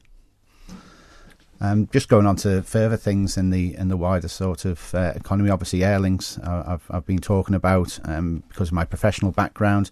[1.60, 5.14] Um, just going on to further things in the in the wider sort of uh,
[5.16, 5.50] economy.
[5.50, 9.90] Obviously, airlinks uh, I've I've been talking about um, because of my professional background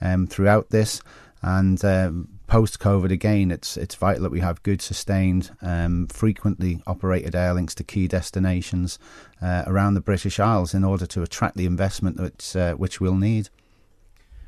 [0.00, 1.00] um, throughout this,
[1.40, 6.82] and um, post COVID again, it's it's vital that we have good, sustained, um, frequently
[6.86, 8.98] operated air links to key destinations
[9.42, 13.16] uh, around the British Isles in order to attract the investment that uh, which we'll
[13.16, 13.48] need.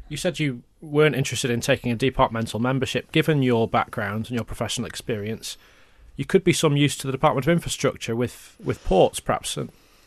[0.08, 3.12] You said you weren't interested in taking a departmental membership.
[3.12, 5.58] Given your background and your professional experience,
[6.16, 9.58] you could be some use to the Department of Infrastructure with, with ports, perhaps,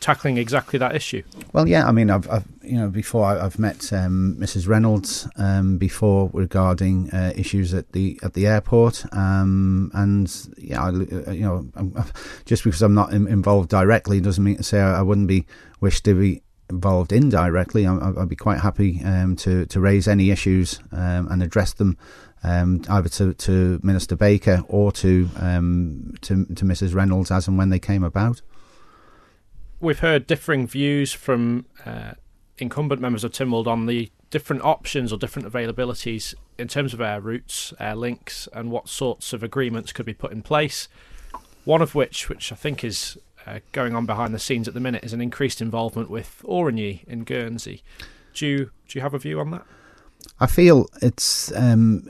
[0.02, 1.22] tackling exactly that issue.
[1.52, 4.68] Well, yeah, I mean, I've, I've you know before I, have met um, Mrs.
[4.68, 10.90] Reynolds um, before regarding uh, issues at the at the airport, um, and yeah, I,
[10.90, 11.94] you know, I'm,
[12.44, 15.46] just because I'm not in, involved directly doesn't mean to say I, wouldn't be
[15.80, 17.86] wish to be involved indirectly.
[17.86, 21.96] I, I'd be quite happy um, to to raise any issues um, and address them
[22.44, 27.56] um, either to, to Minister Baker or to, um, to to Mrs Reynolds as and
[27.56, 28.42] when they came about.
[29.82, 32.12] We've heard differing views from uh,
[32.56, 37.20] incumbent members of Tynwald on the different options or different availabilities in terms of air
[37.20, 40.86] routes, air links, and what sorts of agreements could be put in place.
[41.64, 44.78] One of which, which I think is uh, going on behind the scenes at the
[44.78, 47.82] minute, is an increased involvement with Aurigny in Guernsey.
[48.34, 49.64] Do you do you have a view on that?
[50.38, 52.08] I feel it's um,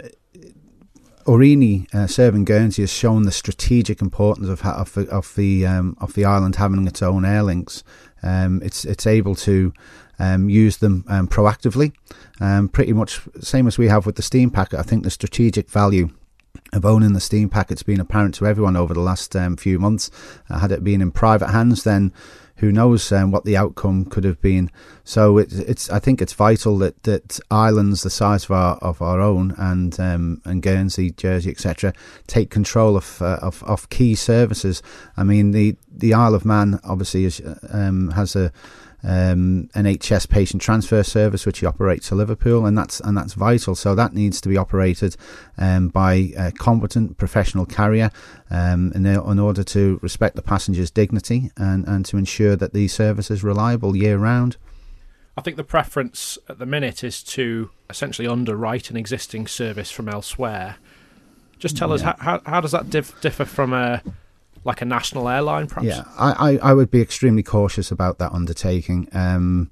[1.26, 5.96] Aurigny uh, serving Guernsey has shown the strategic importance of of the of the, um,
[6.00, 7.82] of the island having its own air links.
[8.22, 9.72] Um, it's it's able to
[10.18, 11.92] um, use them um, proactively,
[12.40, 14.78] um, pretty much same as we have with the steam packet.
[14.78, 16.10] I think the strategic value
[16.72, 20.10] of owning the steam packet's been apparent to everyone over the last um, few months.
[20.48, 22.12] Uh, had it been in private hands, then
[22.56, 24.70] who knows um, what the outcome could have been.
[25.04, 29.02] So it, it's I think it's vital that, that islands the size of our of
[29.02, 31.92] our own and um, and Guernsey, Jersey, etc.,
[32.26, 34.82] take control of, uh, of of key services.
[35.16, 38.52] I mean the the Isle of Man obviously is, um, has a
[39.04, 43.74] um, NHS patient transfer service, which he operates to Liverpool, and that's and that's vital.
[43.74, 45.16] So that needs to be operated
[45.58, 48.10] um, by a competent professional carrier
[48.50, 52.88] um, in, in, order to respect the passenger's dignity and, and to ensure that the
[52.88, 54.56] service is reliable year round.
[55.36, 60.08] I think the preference at the minute is to essentially underwrite an existing service from
[60.08, 60.76] elsewhere.
[61.58, 61.94] Just tell yeah.
[61.94, 64.02] us how, how, how does that diff- differ from a
[64.64, 65.86] like a national airline, perhaps?
[65.86, 69.08] Yeah, I, I, I would be extremely cautious about that undertaking.
[69.12, 69.70] Um,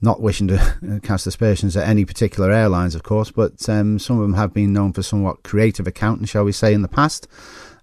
[0.00, 4.22] not wishing to cast aspersions at any particular airlines, of course, but um, some of
[4.22, 7.28] them have been known for somewhat creative accounting, shall we say, in the past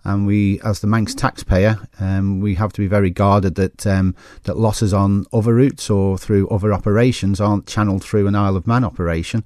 [0.03, 4.15] and we, as the Manx taxpayer, um, we have to be very guarded that um,
[4.43, 8.67] that losses on other routes or through other operations aren't channeled through an Isle of
[8.67, 9.43] Man operation,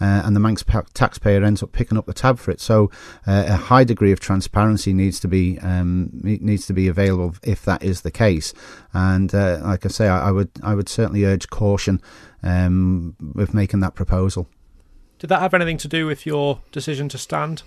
[0.00, 2.60] uh, and the Manx taxpayer ends up picking up the tab for it.
[2.60, 2.90] So
[3.26, 7.64] uh, a high degree of transparency needs to be um, needs to be available if
[7.64, 8.52] that is the case.
[8.92, 12.00] And uh, like I say, I, I, would I would certainly urge caution
[12.42, 14.48] um, with making that proposal.
[15.18, 17.62] Did that have anything to do with your decision to stand?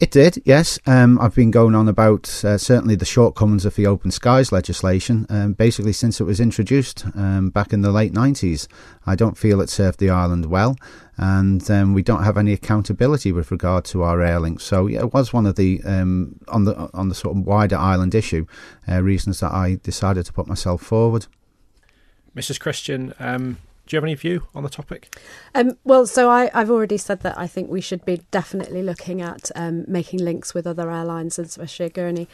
[0.00, 0.78] It did, yes.
[0.86, 5.26] Um, I've been going on about uh, certainly the shortcomings of the open skies legislation,
[5.28, 8.68] um, basically since it was introduced um, back in the late 90s.
[9.06, 10.76] I don't feel it served the island well,
[11.16, 14.60] and um, we don't have any accountability with regard to our airlinks.
[14.60, 17.76] So yeah, it was one of the um, on the on the sort of wider
[17.76, 18.46] island issue
[18.88, 21.26] uh, reasons that I decided to put myself forward.
[22.36, 22.60] Mrs.
[22.60, 23.56] Christian, um,
[23.88, 25.16] do you have any view on the topic?
[25.54, 29.22] Um, well, so I, have already said that I think we should be definitely looking
[29.22, 32.28] at um, making links with other airlines, especially Gurney,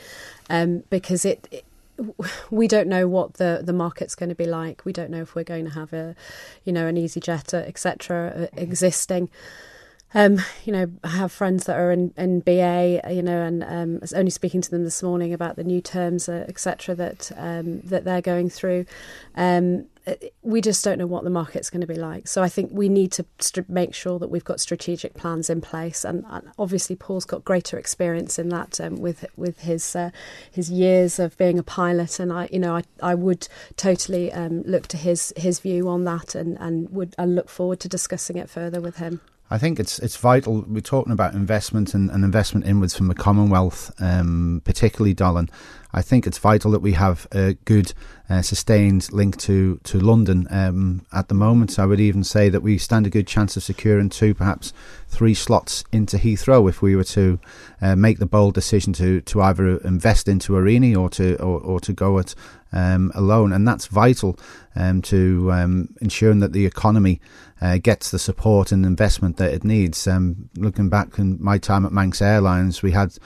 [0.51, 1.65] um, because it, it,
[2.51, 4.85] we don't know what the, the market's going to be like.
[4.85, 6.17] We don't know if we're going to have a,
[6.65, 9.31] you know, an EasyJet, etc., uh, existing.
[10.15, 13.97] Um, you know, I have friends that are in, in BA, you know, and um,
[13.97, 17.33] I was only speaking to them this morning about the new terms, uh, etc., that
[17.37, 18.87] um, that they're going through.
[19.35, 19.87] Um,
[20.43, 22.29] we just don't know what the market's going to be like.
[22.29, 25.61] So I think we need to st- make sure that we've got strategic plans in
[25.61, 30.11] place, and, and obviously Paul's got greater experience in that um, with with his uh,
[30.51, 34.63] his years of being a pilot, and I you know I, I would totally um,
[34.63, 38.37] look to his his view on that, and and would and look forward to discussing
[38.37, 39.21] it further with him.
[39.55, 40.65] I think it's it's vital.
[40.67, 45.49] We're talking about investment and, and investment inwards from the Commonwealth, um, particularly Dolan.
[45.93, 47.93] I think it's vital that we have a good,
[48.29, 50.49] uh, sustained link to to London.
[50.51, 53.63] Um, at the moment, I would even say that we stand a good chance of
[53.63, 54.73] securing two, perhaps
[55.07, 57.39] three slots into Heathrow if we were to
[57.81, 61.79] uh, make the bold decision to to either invest into Aurigny or to or, or
[61.79, 62.35] to go it
[62.73, 64.37] um, alone, and that's vital
[64.75, 67.21] um, to um, ensuring that the economy
[67.65, 70.07] uh, gets the support and investment that it needs.
[70.07, 73.17] Um, looking back in my time at Manx Airlines, we had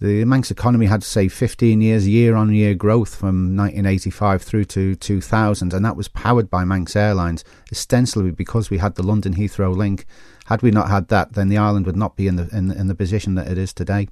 [0.00, 4.96] the Manx economy had, say, 15 years year on year growth from 1985 through to
[4.96, 9.76] 2000, and that was powered by Manx Airlines, ostensibly because we had the London Heathrow
[9.76, 10.04] link.
[10.46, 12.88] Had we not had that, then the island would not be in the in, in
[12.88, 14.08] the position that it is today.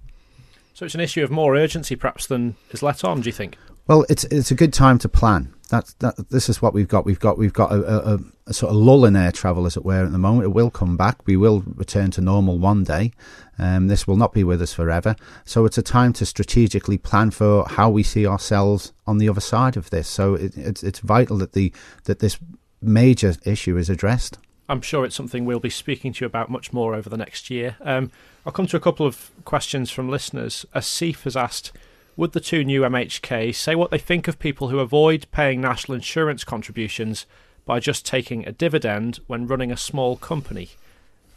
[0.73, 3.23] So it's an issue of more urgency, perhaps, than is let on.
[3.23, 3.57] Do you think?
[3.89, 5.55] Well, it's it's a good time to plan.
[5.71, 7.07] That that this is what we've got.
[7.07, 9.85] We've got we've got a, a, a, sort of lull in air travel, as it
[9.85, 10.45] were, at the moment.
[10.45, 11.27] It will come back.
[11.27, 13.13] We will return to normal one day.
[13.59, 15.17] Um, this will not be with us forever.
[15.47, 19.41] So it's a time to strategically plan for how we see ourselves on the other
[19.41, 20.07] side of this.
[20.07, 21.73] So it, it's it's vital that the
[22.05, 22.39] that this
[22.83, 24.39] major issue is addressed.
[24.69, 27.49] I'm sure it's something we'll be speaking to you about much more over the next
[27.49, 27.77] year.
[27.81, 28.11] Um,
[28.45, 30.67] I'll come to a couple of questions from listeners.
[30.75, 31.73] Asif has asked
[32.19, 35.95] would the two new MHK say what they think of people who avoid paying national
[35.95, 37.27] insurance contributions
[37.65, 40.71] by just taking a dividend when running a small company?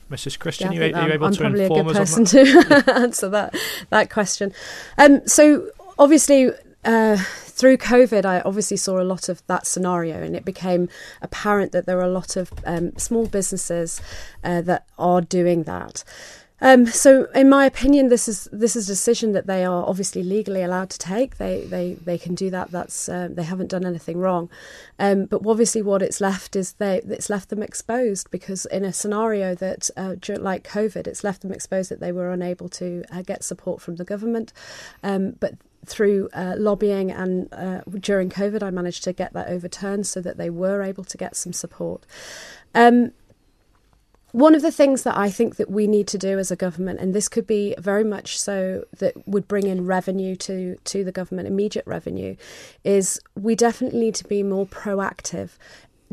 [0.09, 0.39] Mrs.
[0.39, 2.83] Christian, yeah, you, are you able I'm to probably inform a good us person to
[2.95, 3.55] answer that
[3.91, 4.51] that question.
[4.97, 6.51] Um, so obviously.
[6.83, 10.89] Uh, through COVID, I obviously saw a lot of that scenario, and it became
[11.21, 14.01] apparent that there are a lot of um, small businesses
[14.43, 16.03] uh, that are doing that.
[16.61, 20.21] Um, so, in my opinion, this is this is a decision that they are obviously
[20.21, 21.37] legally allowed to take.
[21.37, 22.69] They they, they can do that.
[22.69, 24.49] That's uh, they haven't done anything wrong.
[24.99, 28.93] Um, but obviously, what it's left is they it's left them exposed because in a
[28.93, 33.23] scenario that uh, like COVID, it's left them exposed that they were unable to uh,
[33.23, 34.53] get support from the government.
[35.03, 40.05] Um, but through uh, lobbying and uh, during COVID, I managed to get that overturned
[40.05, 42.05] so that they were able to get some support.
[42.75, 43.13] Um,
[44.31, 46.99] one of the things that I think that we need to do as a government,
[46.99, 51.11] and this could be very much so that would bring in revenue to to the
[51.11, 52.35] government, immediate revenue,
[52.83, 55.51] is we definitely need to be more proactive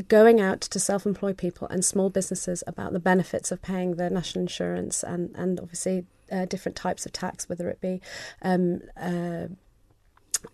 [0.07, 4.43] going out to self-employed people and small businesses about the benefits of paying their national
[4.43, 8.01] insurance and and obviously uh, different types of tax, whether it be
[8.41, 9.47] um, uh,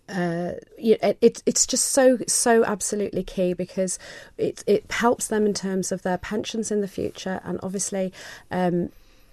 [0.09, 3.97] uh, it, it's just so so absolutely key because
[4.37, 8.13] it it helps them in terms of their pensions in the future, and obviously,
[8.51, 8.89] um,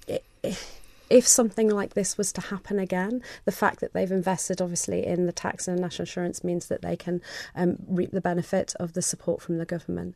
[0.07, 0.25] it,
[1.13, 5.27] if something like this was to happen again, the fact that they've invested obviously in
[5.27, 7.21] the tax and national insurance means that they can
[7.55, 10.15] um, reap the benefit of the support from the government.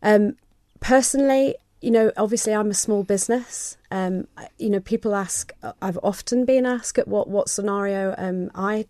[0.00, 0.36] Um,
[0.78, 3.76] personally, you know, obviously I'm a small business.
[3.90, 5.52] Um, you know, people ask.
[5.82, 8.86] I've often been asked at what what scenario um, I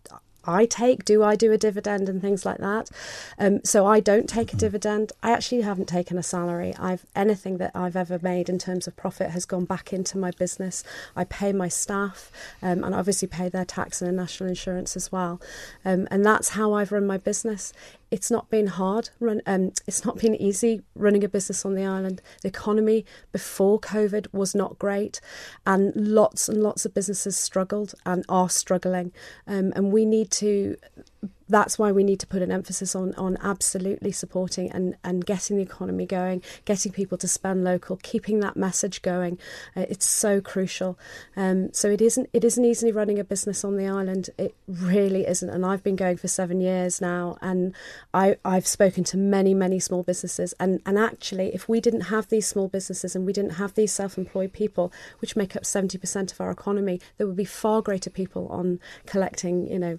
[0.48, 1.04] I take.
[1.04, 2.90] Do I do a dividend and things like that?
[3.38, 5.12] Um, so I don't take a dividend.
[5.22, 6.74] I actually haven't taken a salary.
[6.78, 10.30] I've anything that I've ever made in terms of profit has gone back into my
[10.32, 10.82] business.
[11.14, 12.32] I pay my staff
[12.62, 15.40] um, and obviously pay their tax and national insurance as well.
[15.84, 17.72] Um, and that's how I've run my business
[18.10, 21.84] it's not been hard run um, it's not been easy running a business on the
[21.84, 25.20] island the economy before covid was not great
[25.66, 29.12] and lots and lots of businesses struggled and are struggling
[29.46, 30.76] um, and we need to
[31.48, 35.56] that's why we need to put an emphasis on on absolutely supporting and and getting
[35.56, 39.38] the economy going, getting people to spend local, keeping that message going.
[39.76, 40.98] Uh, it's so crucial.
[41.36, 44.30] Um, so it isn't it isn't easy running a business on the island.
[44.38, 45.48] It really isn't.
[45.48, 47.74] And I've been going for seven years now, and
[48.12, 52.28] I I've spoken to many many small businesses, and and actually, if we didn't have
[52.28, 56.32] these small businesses and we didn't have these self-employed people, which make up seventy percent
[56.32, 59.98] of our economy, there would be far greater people on collecting, you know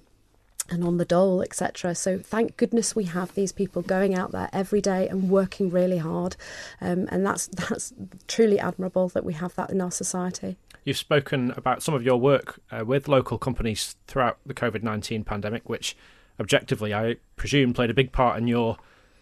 [0.69, 1.95] and on the dole, etc.
[1.95, 5.97] So thank goodness we have these people going out there every day and working really
[5.97, 6.35] hard,
[6.81, 7.93] um, and that's that's
[8.27, 10.57] truly admirable that we have that in our society.
[10.85, 15.23] You've spoken about some of your work uh, with local companies throughout the COVID nineteen
[15.23, 15.95] pandemic, which
[16.39, 18.77] objectively I presume played a big part in your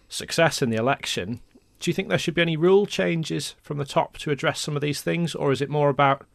[0.08, 1.40] success in the election.
[1.80, 4.76] do you think there should be any rule changes from the top to address some
[4.76, 6.26] of these things, or is it more about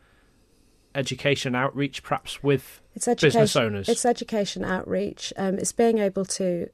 [0.95, 3.89] education outreach, perhaps with it's business owners?
[3.89, 5.33] It's education outreach.
[5.37, 6.69] Um, it's being able to,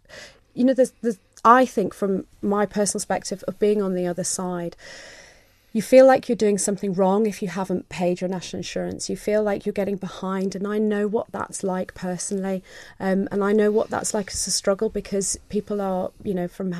[0.53, 4.23] you know, there's, there's, I think from my personal perspective of being on the other
[4.23, 4.75] side,
[5.71, 9.09] you feel like you're doing something wrong if you haven't paid your national insurance.
[9.09, 12.63] You feel like you're getting behind, and I know what that's like personally,
[12.99, 16.47] um, and I know what that's like as a struggle because people are, you know,
[16.47, 16.75] from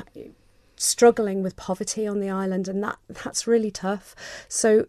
[0.76, 4.16] struggling with poverty on the island, and that that's really tough.
[4.48, 4.86] So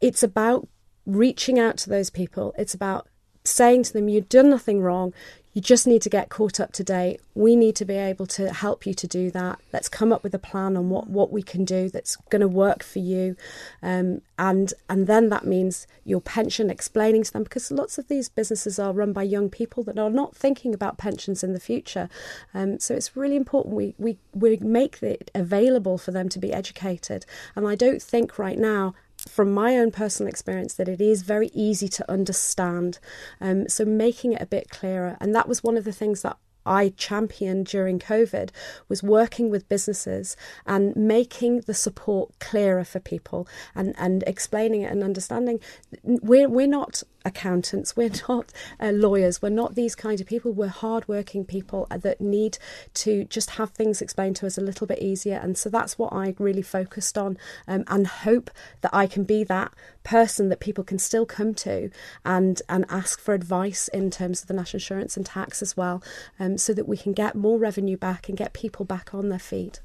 [0.00, 0.68] it's about
[1.06, 2.54] reaching out to those people.
[2.58, 3.08] It's about
[3.44, 5.12] saying to them, You've done nothing wrong.
[5.54, 7.20] You just need to get caught up to date.
[7.36, 9.60] We need to be able to help you to do that.
[9.72, 12.48] Let's come up with a plan on what, what we can do that's going to
[12.48, 13.36] work for you.
[13.80, 18.28] Um, and and then that means your pension, explaining to them, because lots of these
[18.28, 22.08] businesses are run by young people that are not thinking about pensions in the future.
[22.52, 26.52] Um, so it's really important we, we, we make it available for them to be
[26.52, 27.26] educated.
[27.54, 28.96] And I don't think right now
[29.28, 32.98] from my own personal experience that it is very easy to understand.
[33.40, 36.36] Um, so making it a bit clearer, and that was one of the things that
[36.66, 38.50] I championed during COVID
[38.88, 44.90] was working with businesses and making the support clearer for people and, and explaining it
[44.90, 45.60] and understanding.
[46.02, 50.52] We're, we're not accountants, we're not uh, lawyers, we're not these kind of people.
[50.52, 52.58] We're hardworking people that need
[52.94, 55.36] to just have things explained to us a little bit easier.
[55.36, 58.50] And so that's what I really focused on um, and hope
[58.82, 59.72] that I can be that
[60.02, 61.90] person that people can still come to
[62.24, 66.02] and, and ask for advice in terms of the national insurance and tax as well,
[66.38, 69.38] um, so that we can get more revenue back and get people back on their
[69.38, 69.80] feet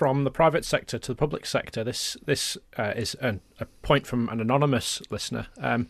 [0.00, 1.84] from the private sector to the public sector.
[1.84, 5.48] This this uh, is an, a point from an anonymous listener.
[5.58, 5.88] Um,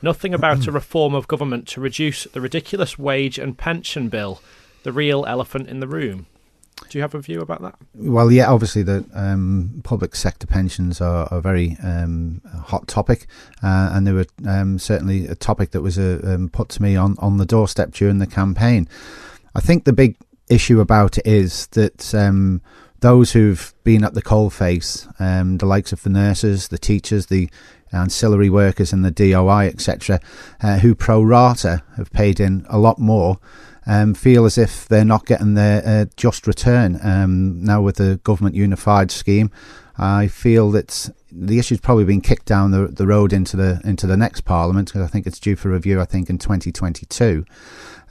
[0.00, 4.40] Nothing about a reform of government to reduce the ridiculous wage and pension bill,
[4.82, 6.26] the real elephant in the room.
[6.88, 7.74] Do you have a view about that?
[7.94, 13.26] Well, yeah, obviously the um, public sector pensions are a very um, hot topic,
[13.62, 16.96] uh, and they were um, certainly a topic that was uh, um, put to me
[16.96, 18.88] on, on the doorstep during the campaign.
[19.54, 20.16] I think the big
[20.48, 22.62] issue about it is that um,
[23.00, 27.50] those who've been at the coalface, um, the likes of the nurses, the teachers, the
[27.92, 30.20] ancillary workers and the DOI, etc.,
[30.62, 33.38] uh, who pro rata have paid in a lot more,
[33.86, 36.98] um, feel as if they're not getting their uh, just return.
[37.02, 39.50] Um, now, with the government unified scheme,
[39.96, 44.06] I feel that the issue's probably been kicked down the, the road into the into
[44.06, 46.00] the next parliament because I think it's due for review.
[46.00, 47.44] I think in 2022.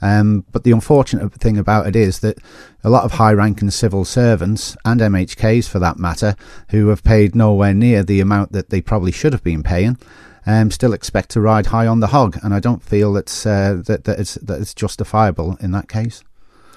[0.00, 2.38] Um, but the unfortunate thing about it is that
[2.84, 6.36] a lot of high ranking civil servants and MHKs for that matter,
[6.70, 9.98] who have paid nowhere near the amount that they probably should have been paying,
[10.46, 12.38] um, still expect to ride high on the hog.
[12.42, 16.22] And I don't feel that's, uh, that, that, it's, that it's justifiable in that case.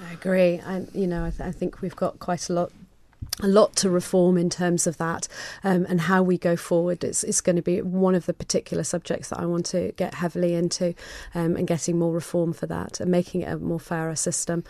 [0.01, 0.59] I agree.
[0.65, 2.72] And, you know, I, th- I think we've got quite a lot
[3.41, 5.27] a lot to reform in terms of that
[5.63, 7.03] um, and how we go forward.
[7.03, 10.15] It's, it's, going to be one of the particular subjects that I want to get
[10.15, 10.93] heavily into
[11.33, 14.63] um, and getting more reform for that and making it a more fairer system.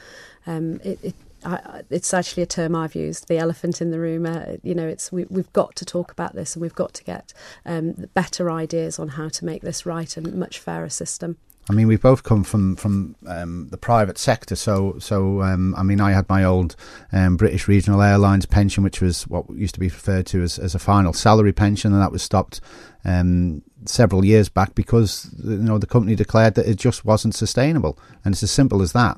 [0.48, 4.26] Um, it, it, I, it's actually a term I've used, the elephant in the room.
[4.26, 7.04] Uh, you know, it's we, have got to talk about this and we've got to
[7.04, 7.34] get
[7.66, 11.38] um, better ideas on how to make this right and much fairer system.
[11.72, 15.84] I mean, we've both come from from um, the private sector, so so um, I
[15.84, 16.76] mean, I had my old
[17.14, 20.76] um, British Regional Airlines pension, which was what used to be referred to as, as
[20.76, 22.60] a final salary pension, and that was stopped
[23.06, 27.98] um, several years back because you know the company declared that it just wasn't sustainable,
[28.26, 29.18] and it's as simple as that.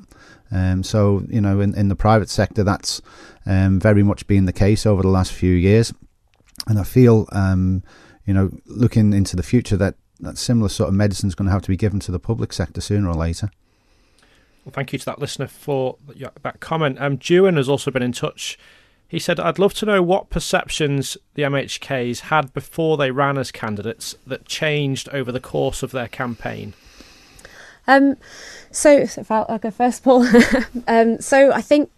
[0.52, 3.02] Um, so you know, in, in the private sector, that's
[3.46, 5.92] um, very much been the case over the last few years,
[6.68, 7.26] and I feel
[8.26, 11.52] you know, looking into the future, that that similar sort of medicine is going to
[11.52, 13.50] have to be given to the public sector sooner or later.
[14.64, 15.98] Well, thank you to that listener for
[16.42, 17.00] that comment.
[17.00, 18.58] Um, Dewan has also been in touch.
[19.06, 23.52] He said, I'd love to know what perceptions the MHKs had before they ran as
[23.52, 26.72] candidates that changed over the course of their campaign.
[27.86, 28.16] Um,
[28.70, 30.26] so, if I'll, I'll go first, Paul.
[30.88, 31.90] um, so, I think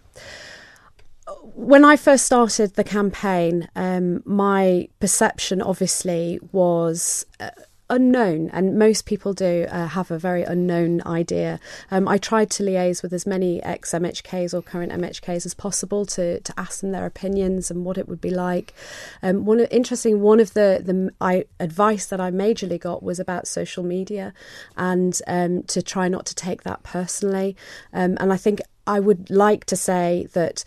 [1.54, 7.24] when I first started the campaign, um, my perception obviously was.
[7.38, 7.50] Uh,
[7.88, 11.60] unknown, and most people do uh, have a very unknown idea.
[11.90, 16.04] Um, I tried to liaise with as many ex MHKs or current MHKs as possible
[16.06, 18.74] to, to ask them their opinions and what it would be like.
[19.22, 23.46] Um, one interesting one of the the I, advice that I majorly got was about
[23.46, 24.34] social media,
[24.76, 27.56] and um, to try not to take that personally.
[27.92, 30.64] Um, and I think I would like to say that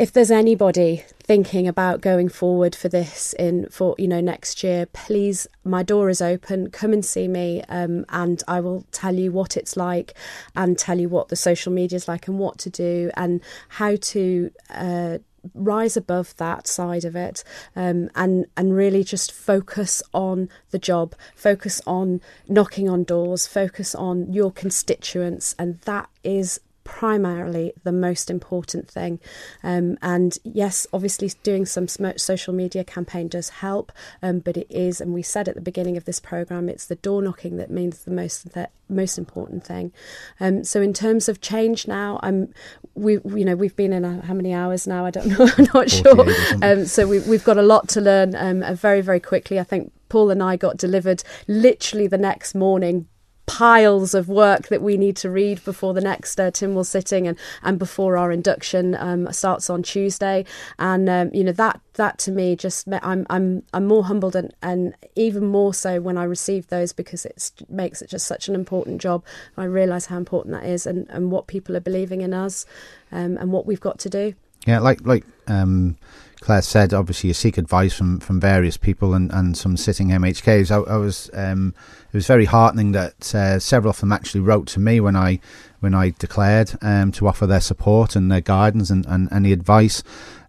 [0.00, 4.86] if there's anybody thinking about going forward for this in for you know next year
[4.86, 6.70] please my door is open.
[6.70, 10.14] Come and see me um, and i will tell you what it's like
[10.56, 13.96] and tell you what the social media is like and what to do and how
[13.96, 15.18] to uh,
[15.54, 17.44] rise above that side of it
[17.76, 23.94] um, and and really just focus on the job focus on knocking on doors focus
[23.94, 26.58] on your constituents and that is
[26.90, 29.20] primarily the most important thing.
[29.62, 33.92] Um, and yes, obviously, doing some social media campaign does help,
[34.24, 36.96] um, but it is, and we said at the beginning of this program, it's the
[36.96, 39.92] door knocking that means the most the most important thing.
[40.40, 42.52] Um, so in terms of change now, I'm
[42.94, 45.06] we you know we've been in a, how many hours now?
[45.06, 45.48] I don't know.
[45.58, 46.26] I'm not sure.
[46.60, 49.60] Um, so we, we've got a lot to learn um, very very quickly.
[49.60, 53.06] I think Paul and I got delivered literally the next morning
[53.50, 57.36] piles of work that we need to read before the next uh, Tynwald sitting and,
[57.62, 60.44] and before our induction um, starts on Tuesday.
[60.78, 64.54] And um, you know that that to me just I'm I'm I'm more humbled and,
[64.62, 68.54] and even more so when I receive those because it makes it just such an
[68.54, 69.24] important job.
[69.56, 72.66] I realise how important that is and, and what people are believing in us
[73.10, 74.34] um, and what we've got to do.
[74.64, 75.96] Yeah, like like um,
[76.40, 80.70] Claire said, obviously you seek advice from, from various people and, and some sitting MHKs.
[80.70, 81.74] I, I was um,
[82.12, 85.38] it was very heartening that uh, several of them actually wrote to me when I
[85.78, 90.02] when I declared um, to offer their support and their guidance and, and any advice,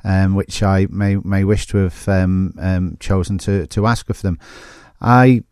[0.04, 4.22] um, which I may may wish to have um, um, chosen to to ask of
[4.24, 4.40] them.
[5.00, 5.44] I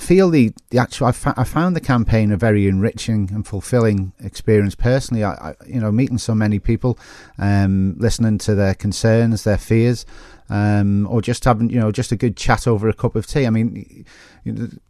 [0.00, 4.12] feel the, the actual I, fa- I, found the campaign a very enriching and fulfilling
[4.18, 5.22] experience personally.
[5.22, 6.98] I, I you know meeting so many people,
[7.38, 10.04] um, listening to their concerns, their fears,
[10.50, 13.46] um, or just having you know just a good chat over a cup of tea.
[13.46, 14.04] I mean,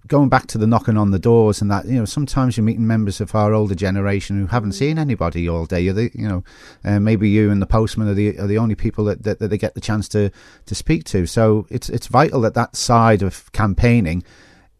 [0.06, 2.86] going back to the knocking on the doors and that you know sometimes you're meeting
[2.86, 5.86] members of our older generation who haven't seen anybody all day.
[5.90, 6.44] The, you know
[6.82, 9.48] uh, maybe you and the postman are the are the only people that, that, that
[9.48, 10.30] they get the chance to
[10.64, 11.26] to speak to.
[11.26, 14.24] So it's it's vital that that side of campaigning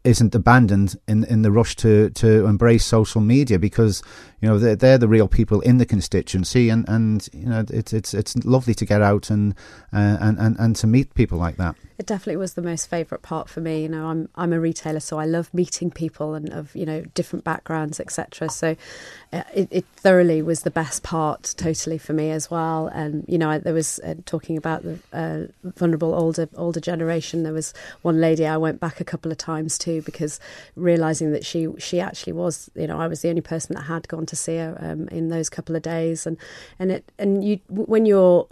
[0.04, 4.02] isn't abandoned in in the rush to to embrace social media because
[4.44, 7.94] you know they're, they're the real people in the constituency and and you know it's
[7.94, 9.54] it's it's lovely to get out and
[9.90, 13.22] uh, and, and and to meet people like that it definitely was the most favourite
[13.22, 13.82] part for me.
[13.82, 17.02] You know, I'm I'm a retailer, so I love meeting people and of you know
[17.14, 18.48] different backgrounds, etc.
[18.50, 18.74] So
[19.32, 22.88] uh, it, it, thoroughly was the best part, totally for me as well.
[22.88, 27.44] And you know, I, there was uh, talking about the uh, vulnerable older older generation.
[27.44, 27.72] There was
[28.02, 30.40] one lady I went back a couple of times to because
[30.74, 34.08] realizing that she she actually was, you know, I was the only person that had
[34.08, 36.36] gone to see her um, in those couple of days, and
[36.78, 38.48] and it and you when you're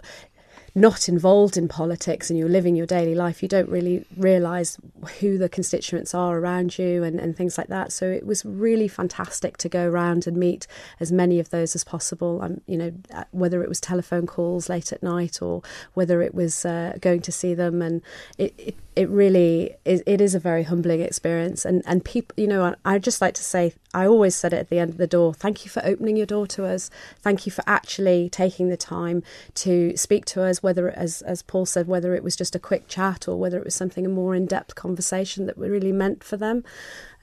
[0.75, 4.77] not involved in politics and you're living your daily life, you don't really realise
[5.19, 7.91] who the constituents are around you and, and things like that.
[7.91, 10.65] So it was really fantastic to go around and meet
[10.99, 12.41] as many of those as possible.
[12.41, 15.61] Um, you know, uh, whether it was telephone calls late at night or
[15.93, 18.01] whether it was uh, going to see them, and
[18.39, 21.65] it, it it really is it is a very humbling experience.
[21.65, 24.69] And and people you know I just like to say I always said it at
[24.69, 26.89] the end of the door thank you for opening your door to us.
[27.21, 29.23] Thank you for actually taking the time
[29.55, 32.87] to speak to us whether as as Paul said whether it was just a quick
[32.87, 36.63] chat or whether it was something a more in-depth conversation that really meant for them.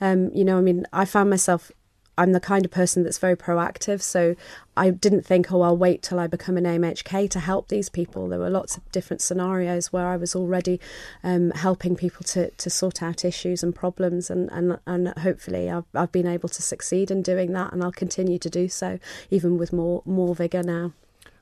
[0.01, 1.71] Um, you know I mean I found myself
[2.19, 4.03] I'm the kind of person that's very proactive.
[4.03, 4.37] So
[4.77, 8.29] I didn't think, oh, I'll wait till I become an AMHK to help these people.
[8.29, 10.81] There were lots of different scenarios where I was already
[11.25, 15.85] um, helping people to, to sort out issues and problems, and, and, and hopefully I've,
[15.95, 18.99] I've been able to succeed in doing that, and I'll continue to do so,
[19.31, 20.93] even with more more vigour now.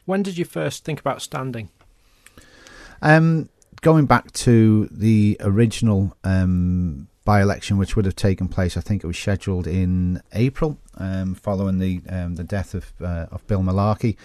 [0.04, 1.70] When did you first think about standing?
[3.02, 3.48] Um,
[3.80, 9.04] going back to the original um, by election, which would have taken place, I think
[9.04, 13.60] it was scheduled in April, um, following the um, the death of uh, of Bill
[13.60, 14.16] Malarkey.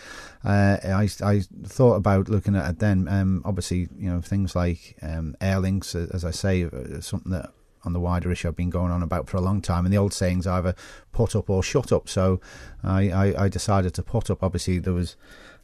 [0.41, 3.09] Uh, I, I thought about looking at it then.
[3.09, 7.51] Um, obviously, you know things like um, airlinks, as I say, uh, something that
[7.83, 9.85] on the wider issue I've been going on about for a long time.
[9.85, 10.73] And the old saying's either
[11.11, 12.07] put up or shut up.
[12.07, 12.39] So
[12.85, 14.41] I, I, I decided to put up.
[14.41, 15.17] Obviously, there was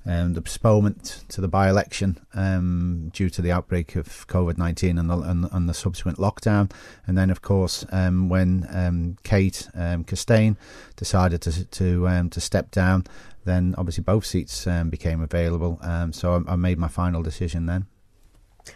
[0.05, 5.17] um, the postponement to the by-election um, due to the outbreak of COVID-19 and the,
[5.19, 6.71] and, and, the subsequent lockdown,
[7.05, 10.55] and then of course um, when um, Kate um, Costain
[10.95, 13.05] decided to to um, to step down,
[13.45, 15.79] then obviously both seats became available.
[16.11, 17.85] so I, I, made my final decision then.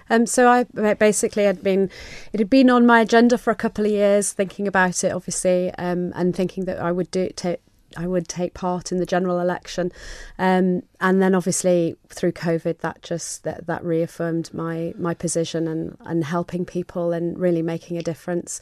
[0.09, 0.63] Um, so I
[0.95, 1.89] basically had been,
[2.31, 5.71] it had been on my agenda for a couple of years, thinking about it, obviously,
[5.75, 7.61] um, and thinking that I would do take
[7.97, 9.91] I would take part in the general election,
[10.37, 15.97] um, and then obviously through COVID, that just that, that reaffirmed my my position and
[16.01, 18.61] and helping people and really making a difference.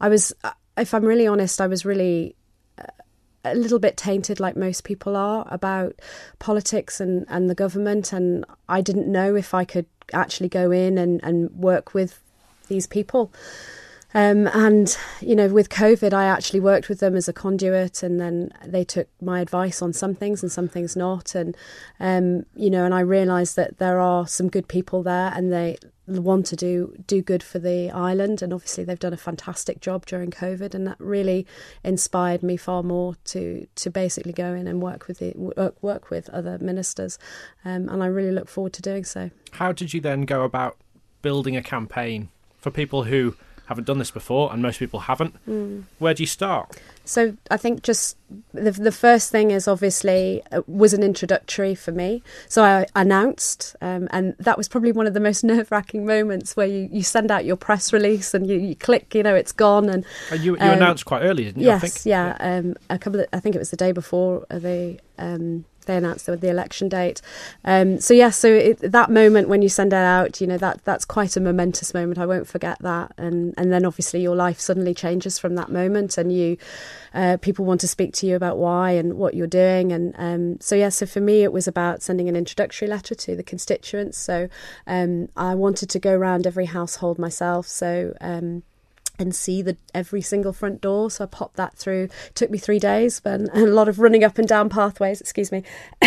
[0.00, 0.32] I was,
[0.76, 2.34] if I'm really honest, I was really
[2.78, 2.86] uh,
[3.44, 6.00] a little bit tainted, like most people are, about
[6.38, 10.98] politics and and the government, and I didn't know if I could actually go in
[10.98, 12.20] and and work with
[12.68, 13.32] these people.
[14.14, 18.20] Um, and you know, with COVID, I actually worked with them as a conduit, and
[18.20, 21.34] then they took my advice on some things and some things not.
[21.34, 21.56] And
[21.98, 25.76] um, you know, and I realised that there are some good people there, and they
[26.06, 28.42] want to do do good for the island.
[28.42, 31.46] And obviously, they've done a fantastic job during COVID, and that really
[31.82, 36.10] inspired me far more to to basically go in and work with the work, work
[36.10, 37.18] with other ministers.
[37.64, 39.30] Um, and I really look forward to doing so.
[39.52, 40.76] How did you then go about
[41.22, 43.36] building a campaign for people who
[43.72, 45.34] haven't done this before, and most people haven't.
[45.48, 45.84] Mm.
[45.98, 46.78] Where do you start?
[47.04, 48.16] So I think just
[48.54, 52.22] the the first thing is obviously uh, was an introductory for me.
[52.48, 56.56] So I announced, um, and that was probably one of the most nerve wracking moments
[56.56, 59.52] where you, you send out your press release and you, you click, you know, it's
[59.52, 59.88] gone.
[59.88, 61.66] And uh, you, you um, announced quite early, didn't you?
[61.66, 62.36] Yes, yeah.
[62.38, 62.58] yeah.
[62.58, 66.26] Um, a couple, of, I think it was the day before the um, they announced
[66.26, 67.20] the, election date.
[67.64, 70.84] Um, so yeah, so it, that moment when you send it out, you know that
[70.84, 72.18] that's quite a momentous moment.
[72.18, 73.12] I won't forget that.
[73.16, 76.56] And and then obviously your life suddenly changes from that moment, and you
[77.14, 79.92] uh, people want to speak to you about why and what you're doing.
[79.92, 83.36] And um, so yeah, so for me it was about sending an introductory letter to
[83.36, 84.18] the constituents.
[84.18, 84.48] So
[84.86, 87.66] um, I wanted to go around every household myself.
[87.66, 88.62] So um,
[89.18, 91.10] and see the every single front door.
[91.10, 92.04] So I popped that through.
[92.04, 95.20] It took me three days, but a lot of running up and down pathways.
[95.20, 95.62] Excuse me.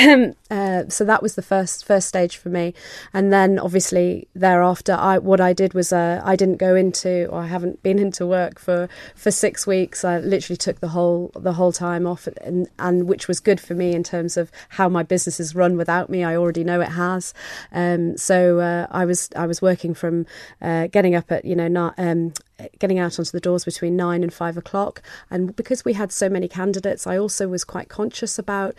[0.51, 2.73] uh, so that was the first first stage for me,
[3.13, 7.41] and then obviously thereafter, I what I did was uh, I didn't go into or
[7.41, 10.03] I haven't been into work for for six weeks.
[10.03, 13.73] I literally took the whole the whole time off, and and which was good for
[13.73, 16.23] me in terms of how my business is run without me.
[16.23, 17.33] I already know it has.
[17.71, 20.25] Um, so uh, I was I was working from
[20.61, 22.33] uh, getting up at you know not um,
[22.79, 25.01] getting out onto the doors between nine and five o'clock.
[25.29, 28.75] And because we had so many candidates, I also was quite conscious about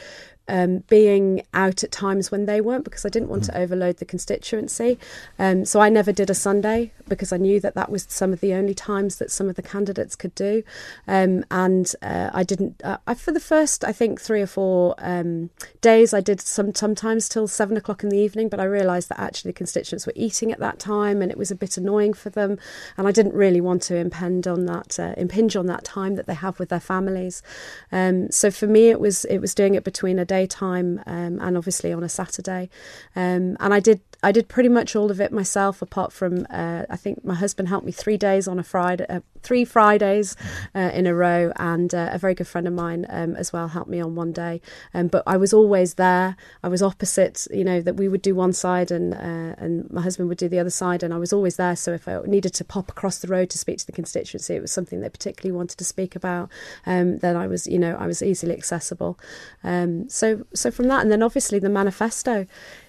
[0.49, 3.61] um, being out at times when they weren't because I didn't want to mm.
[3.61, 4.99] overload the constituency.
[5.39, 8.41] Um, so I never did a Sunday because I knew that that was some of
[8.41, 10.63] the only times that some of the candidates could do.
[11.09, 14.95] Um, and uh, I didn't, uh, I, for the first, I think, three or four
[14.99, 19.09] um, days, I did some sometimes till seven o'clock in the evening, but I realised
[19.09, 22.31] that actually constituents were eating at that time and it was a bit annoying for
[22.31, 22.59] them.
[22.97, 26.27] And I didn't really want to impinge on that, uh, impinge on that time that
[26.27, 27.43] they have with their families.
[27.91, 31.39] Um, so for me, it was, it was doing it between a day daytime um,
[31.41, 32.69] and obviously on a Saturday.
[33.15, 36.85] Um, and I did I did pretty much all of it myself, apart from uh,
[36.89, 40.35] I think my husband helped me three days on a Friday, uh, three Fridays
[40.75, 43.69] uh, in a row, and uh, a very good friend of mine um, as well
[43.69, 44.61] helped me on one day.
[44.95, 46.37] Um, but I was always there.
[46.63, 50.03] I was opposite, you know, that we would do one side and uh, and my
[50.03, 51.77] husband would do the other side, and I was always there.
[51.77, 54.63] So if I needed to pop across the road to speak to the constituency, it
[54.63, 56.51] was something they particularly wanted to speak about.
[56.87, 59.19] Um, then I was, you know, I was easily accessible.
[59.63, 62.47] Um, so so from that, and then obviously the manifesto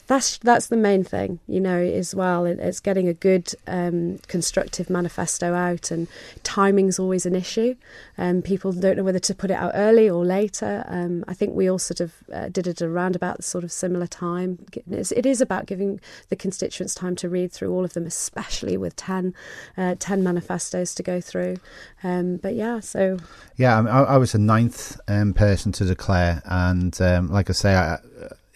[0.08, 2.46] that's that's the main thing, you know, as well.
[2.46, 6.08] It's getting a good um, constructive manifesto out, and
[6.44, 7.76] timing's always an issue.
[8.18, 10.86] Um, people don't know whether to put it out early or later.
[10.88, 14.08] Um, I think we all sort of uh, did it around about sort of similar
[14.08, 14.66] time.
[14.90, 16.00] It's, it is about giving
[16.30, 19.36] the constituents time to read through all of them, especially with 10,
[19.78, 21.58] uh, 10 manifestos to go through.
[22.02, 23.18] Um, but yeah, so
[23.58, 27.76] yeah, I, I was the ninth um, person to declare, and um, like I say,
[27.76, 28.00] I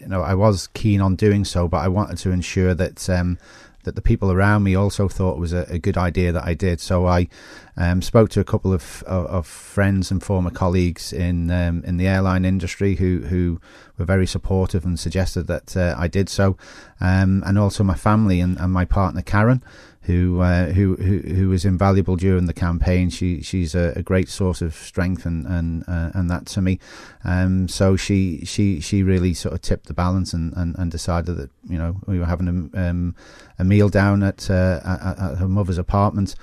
[0.02, 3.38] you know, I was keen on doing so, but I wanted to ensure that um,
[3.84, 6.54] that the people around me also thought it was a, a good idea that I
[6.54, 6.80] did.
[6.80, 7.28] So I
[7.76, 11.96] um, spoke to a couple of, of, of, friends and former colleagues in um, in
[11.96, 13.60] the airline industry who who
[13.98, 16.56] were very supportive and suggested that uh, I did so,
[17.00, 19.62] um, and also my family and, and my partner Karen
[20.02, 23.08] who uh, who who who was invaluable during the campaign.
[23.08, 26.80] She she's a, a great source of strength and and uh, and that to me.
[27.24, 31.36] Um, so she she she really sort of tipped the balance and, and, and decided
[31.36, 33.14] that you know we were having a, um,
[33.58, 36.34] a meal down at, uh, at, at her mother's apartment.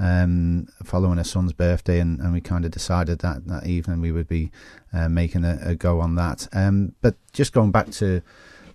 [0.00, 4.12] Um, following her son's birthday, and, and we kind of decided that that evening we
[4.12, 4.52] would be
[4.92, 6.46] uh, making a, a, go on that.
[6.52, 8.22] Um, but just going back to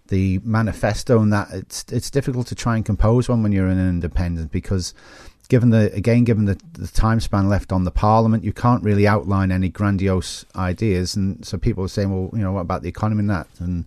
[0.07, 3.79] the manifesto and that it's it's difficult to try and compose one when you're an
[3.79, 4.93] independent because
[5.49, 9.07] given the again given the, the time span left on the parliament you can't really
[9.07, 11.15] outline any grandiose ideas.
[11.15, 13.85] And so people are saying well you know what about the economy and that and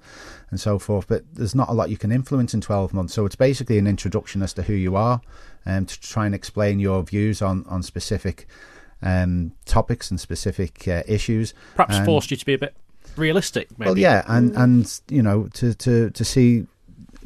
[0.50, 1.06] and so forth?
[1.08, 3.14] But there's not a lot you can influence in 12 months.
[3.14, 5.20] So it's basically an introduction as to who you are
[5.64, 8.46] and um, to try and explain your views on on specific
[9.02, 11.52] um, topics and specific uh, issues.
[11.74, 12.74] Perhaps forced you to be a bit
[13.18, 13.68] realistic.
[13.78, 13.88] Maybe.
[13.88, 14.62] Well, yeah, and mm.
[14.62, 16.66] and you know to to to see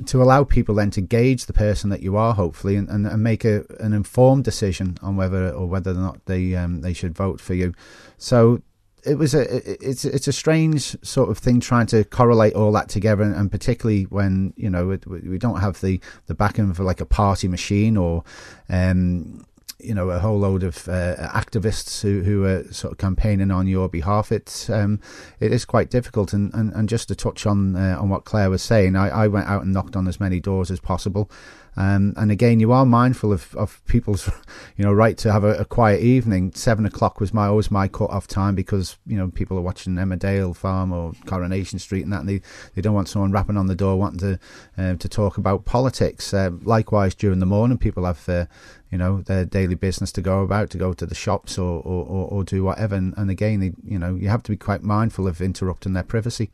[0.07, 3.23] to allow people then to gauge the person that you are, hopefully, and, and, and
[3.23, 7.15] make a, an informed decision on whether or whether or not they um, they should
[7.15, 7.75] vote for you.
[8.19, 8.63] So
[9.05, 12.89] it was a it's it's a strange sort of thing trying to correlate all that
[12.89, 17.01] together, and, and particularly when you know we don't have the the backing of like
[17.01, 18.25] a party machine or
[18.69, 19.45] um,
[19.83, 23.67] you know a whole load of uh, activists who, who are sort of campaigning on
[23.67, 24.33] your behalf.
[24.33, 25.01] It's um,
[25.39, 26.33] it is quite difficult.
[26.33, 29.29] And, and, and just to touch on uh, on what Claire was saying, I, I
[29.29, 31.31] went out and knocked on as many doors as possible.
[31.77, 34.29] Um, and again, you are mindful of, of people's,
[34.77, 36.53] you know, right to have a, a quiet evening.
[36.55, 39.95] Seven o'clock was my always my cut off time because you know people are watching
[39.95, 42.41] Emmerdale Farm or Coronation Street and that, and they,
[42.75, 44.39] they don't want someone rapping on the door wanting to
[44.77, 46.35] uh, to talk about politics.
[46.35, 48.47] Uh, likewise, during the morning, people have uh,
[48.91, 52.05] you know their daily business to go about, to go to the shops or or,
[52.05, 52.95] or, or do whatever.
[52.95, 56.03] And, and again, they, you know, you have to be quite mindful of interrupting their
[56.03, 56.51] privacy.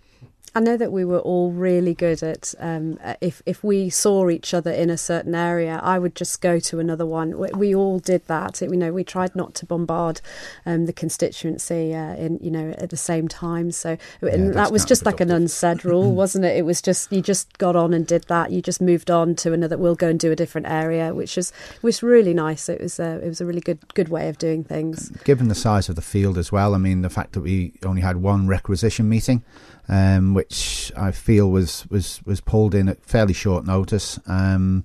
[0.57, 4.55] I know that we were all really good at um, if if we saw each
[4.55, 7.37] other in a certain area, I would just go to another one.
[7.37, 8.63] We, we all did that.
[8.63, 10.23] You know, we tried not to bombard
[10.65, 13.71] um, the constituency uh, in you know at the same time.
[13.71, 16.57] So and that was just like an unsaid rule, wasn't it?
[16.57, 18.51] It was just you just got on and did that.
[18.51, 19.77] You just moved on to another.
[19.77, 21.53] We'll go and do a different area, which was
[21.83, 22.71] was really nice.
[22.71, 25.11] It was a, it was a really good good way of doing things.
[25.25, 28.01] Given the size of the field as well, I mean the fact that we only
[28.01, 29.45] had one requisition meeting
[29.89, 34.18] um, which I feel was, was, was pulled in at fairly short notice.
[34.26, 34.84] Um,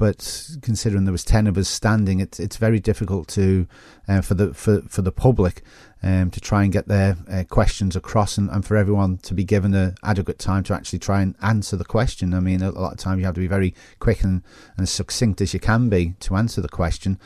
[0.00, 3.66] but considering there was ten of us standing, it's it's very difficult to
[4.08, 5.62] uh, for the for for the public
[6.02, 9.44] um, to try and get their uh, questions across, and, and for everyone to be
[9.44, 12.32] given the adequate time to actually try and answer the question.
[12.32, 14.42] I mean, a lot of times you have to be very quick and,
[14.78, 17.18] and succinct as you can be to answer the question.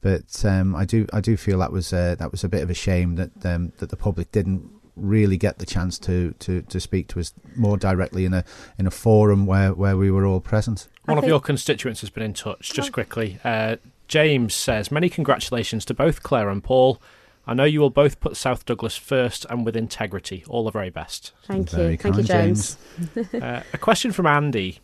[0.00, 2.70] But um, I do I do feel that was uh, that was a bit of
[2.70, 6.80] a shame that um, that the public didn't really get the chance to, to, to
[6.80, 8.44] speak to us more directly in a
[8.78, 10.88] in a forum where, where we were all present.
[11.06, 12.72] One of your constituents has been in touch.
[12.72, 12.92] Just oh.
[12.92, 13.76] quickly, uh,
[14.08, 17.00] James says many congratulations to both Claire and Paul.
[17.46, 20.44] I know you will both put South Douglas first and with integrity.
[20.48, 21.32] All the very best.
[21.44, 21.98] Thank very you.
[21.98, 22.76] Thank you, James.
[23.14, 23.34] James.
[23.42, 24.78] uh, a question from Andy.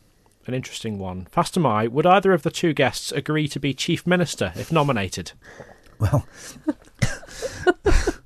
[0.47, 1.27] An interesting one.
[1.31, 5.33] Faster my, would either of the two guests agree to be Chief Minister if nominated?
[5.99, 6.27] Well,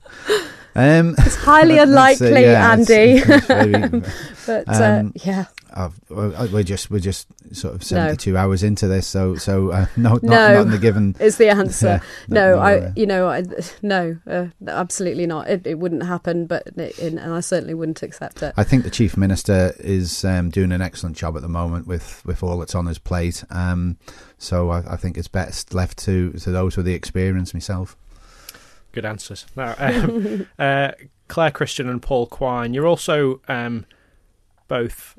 [0.75, 3.21] Um, it's highly unlikely, yeah, Andy.
[3.21, 5.47] It's, it's but uh, um, yeah.
[5.75, 8.41] I've, we're just we're just sort of seventy two no.
[8.41, 11.49] hours into this, so so uh, no, not, no, not in the given is the
[11.49, 12.01] answer.
[12.29, 13.45] no, I uh, you know I,
[13.81, 15.49] no, uh, absolutely not.
[15.49, 18.53] It, it wouldn't happen, but it, and I certainly wouldn't accept it.
[18.57, 22.25] I think the chief minister is um, doing an excellent job at the moment with
[22.25, 23.45] with all that's on his plate.
[23.51, 23.97] Um,
[24.39, 27.55] so I, I, think it's best left to to those with the experience.
[27.55, 27.97] Myself.
[28.93, 29.47] Good answers.
[29.57, 30.93] Now, um, uh,
[31.29, 33.87] Claire Christian and Paul Quine, you're also um,
[34.69, 35.19] both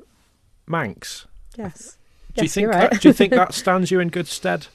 [0.66, 1.26] Manx.
[1.56, 1.98] Yes.
[2.34, 2.90] Do yes, you think right.
[2.90, 4.66] that, do you think that stands you in good stead?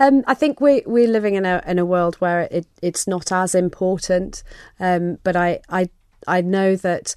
[0.00, 3.30] Um, I think we we're living in a in a world where it it's not
[3.30, 4.42] as important,
[4.80, 5.90] um, but I I
[6.26, 7.14] I know that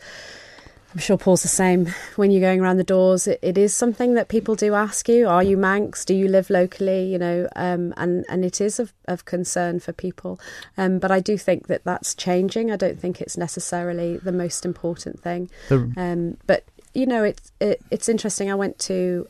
[0.95, 1.87] I'm sure Paul's the same.
[2.15, 5.27] When you're going around the doors, it, it is something that people do ask you:
[5.27, 6.05] Are you Manx?
[6.05, 7.11] Do you live locally?
[7.11, 10.39] You know, um, and and it is of, of concern for people.
[10.77, 12.71] Um, but I do think that that's changing.
[12.71, 15.49] I don't think it's necessarily the most important thing.
[15.97, 18.49] Um, but you know, it's it, it's interesting.
[18.49, 19.27] I went to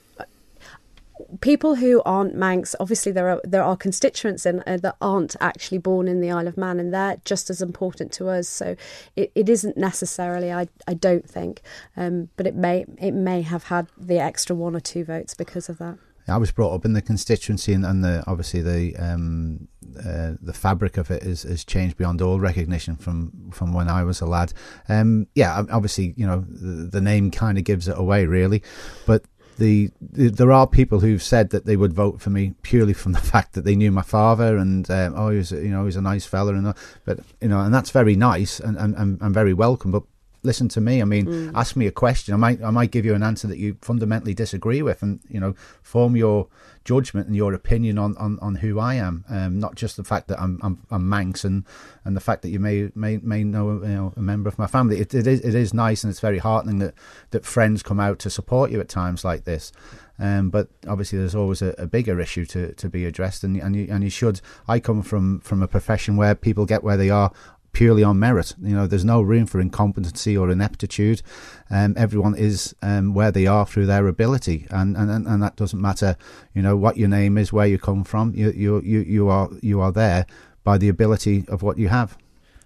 [1.42, 5.78] people who aren't Manx, obviously there are there are constituents in, uh, that aren't actually
[5.78, 8.48] born in the Isle of Man, and they're just as important to us.
[8.48, 8.76] So
[9.16, 11.62] it, it isn't necessarily, I I don't think,
[11.96, 15.70] um, but it may it may have had the extra one or two votes because
[15.70, 15.98] of that.
[16.28, 19.68] I was brought up in the constituency, and, and the obviously the um,
[20.00, 24.22] uh, the fabric of it has changed beyond all recognition from from when I was
[24.22, 24.52] a lad.
[24.90, 28.64] Um, yeah, obviously, you know, the, the name kind of gives it away, really,
[29.06, 29.26] but
[29.58, 33.14] the, the, there are people who've said that they would vote for me purely from
[33.14, 35.96] the fact that they knew my father and um, oh he was you know he's
[35.96, 36.74] a nice fella and
[37.06, 40.04] but you know and that's very nice and, and, and very welcome but
[40.46, 41.02] listen to me.
[41.02, 41.52] I mean, mm.
[41.56, 42.34] ask me a question.
[42.34, 45.40] I might I might give you an answer that you fundamentally disagree with, and you
[45.40, 46.48] know, form your
[46.86, 49.26] judgment and your opinion on, on, on who I am.
[49.28, 51.66] Um, not just the fact that I'm I'm, I'm Manx and,
[52.06, 54.68] and the fact that you may may may know, you know a member of my
[54.68, 55.00] family.
[55.00, 56.94] It, it is it is nice and it's very heartening that
[57.32, 59.74] that friends come out to support you at times like this.
[60.18, 63.76] Um, but obviously, there's always a, a, bigger issue to, to be addressed, and and
[63.76, 64.40] you, and you should.
[64.66, 67.34] I come from from a profession where people get where they are
[67.76, 68.56] purely on merit.
[68.62, 71.22] You know, there's no room for incompetency or ineptitude.
[71.70, 75.80] Um, everyone is um, where they are through their ability, and, and and that doesn't
[75.80, 76.16] matter.
[76.54, 78.34] You know what your name is, where you come from.
[78.34, 80.26] You you you you are you are there
[80.64, 82.18] by the ability of what you have.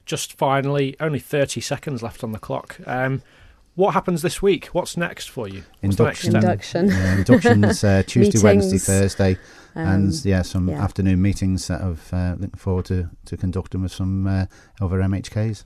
[0.06, 2.80] Just finally, only thirty seconds left on the clock.
[2.86, 3.24] Um,
[3.76, 4.66] what happens this week?
[4.68, 5.64] What's next for you?
[5.82, 6.36] What's induction.
[6.36, 6.88] Induction.
[6.90, 9.38] Yeah, inductions uh, Tuesday, Wednesday, Thursday.
[9.76, 10.84] Um, and yeah, some yeah.
[10.84, 14.46] afternoon meetings that I've uh, looking forward to, to conducting with some uh,
[14.82, 15.64] other MHKs.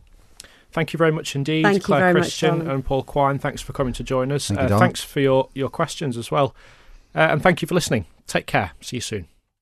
[0.72, 3.38] Thank you very much indeed, Thank Claire Christian and Paul Quine.
[3.38, 4.48] Thanks for coming to join us.
[4.48, 6.56] Thank uh, you, thanks for your, your questions as well.
[7.14, 8.06] Uh, and thank you for listening.
[8.26, 8.72] Take care.
[8.82, 9.28] See you soon.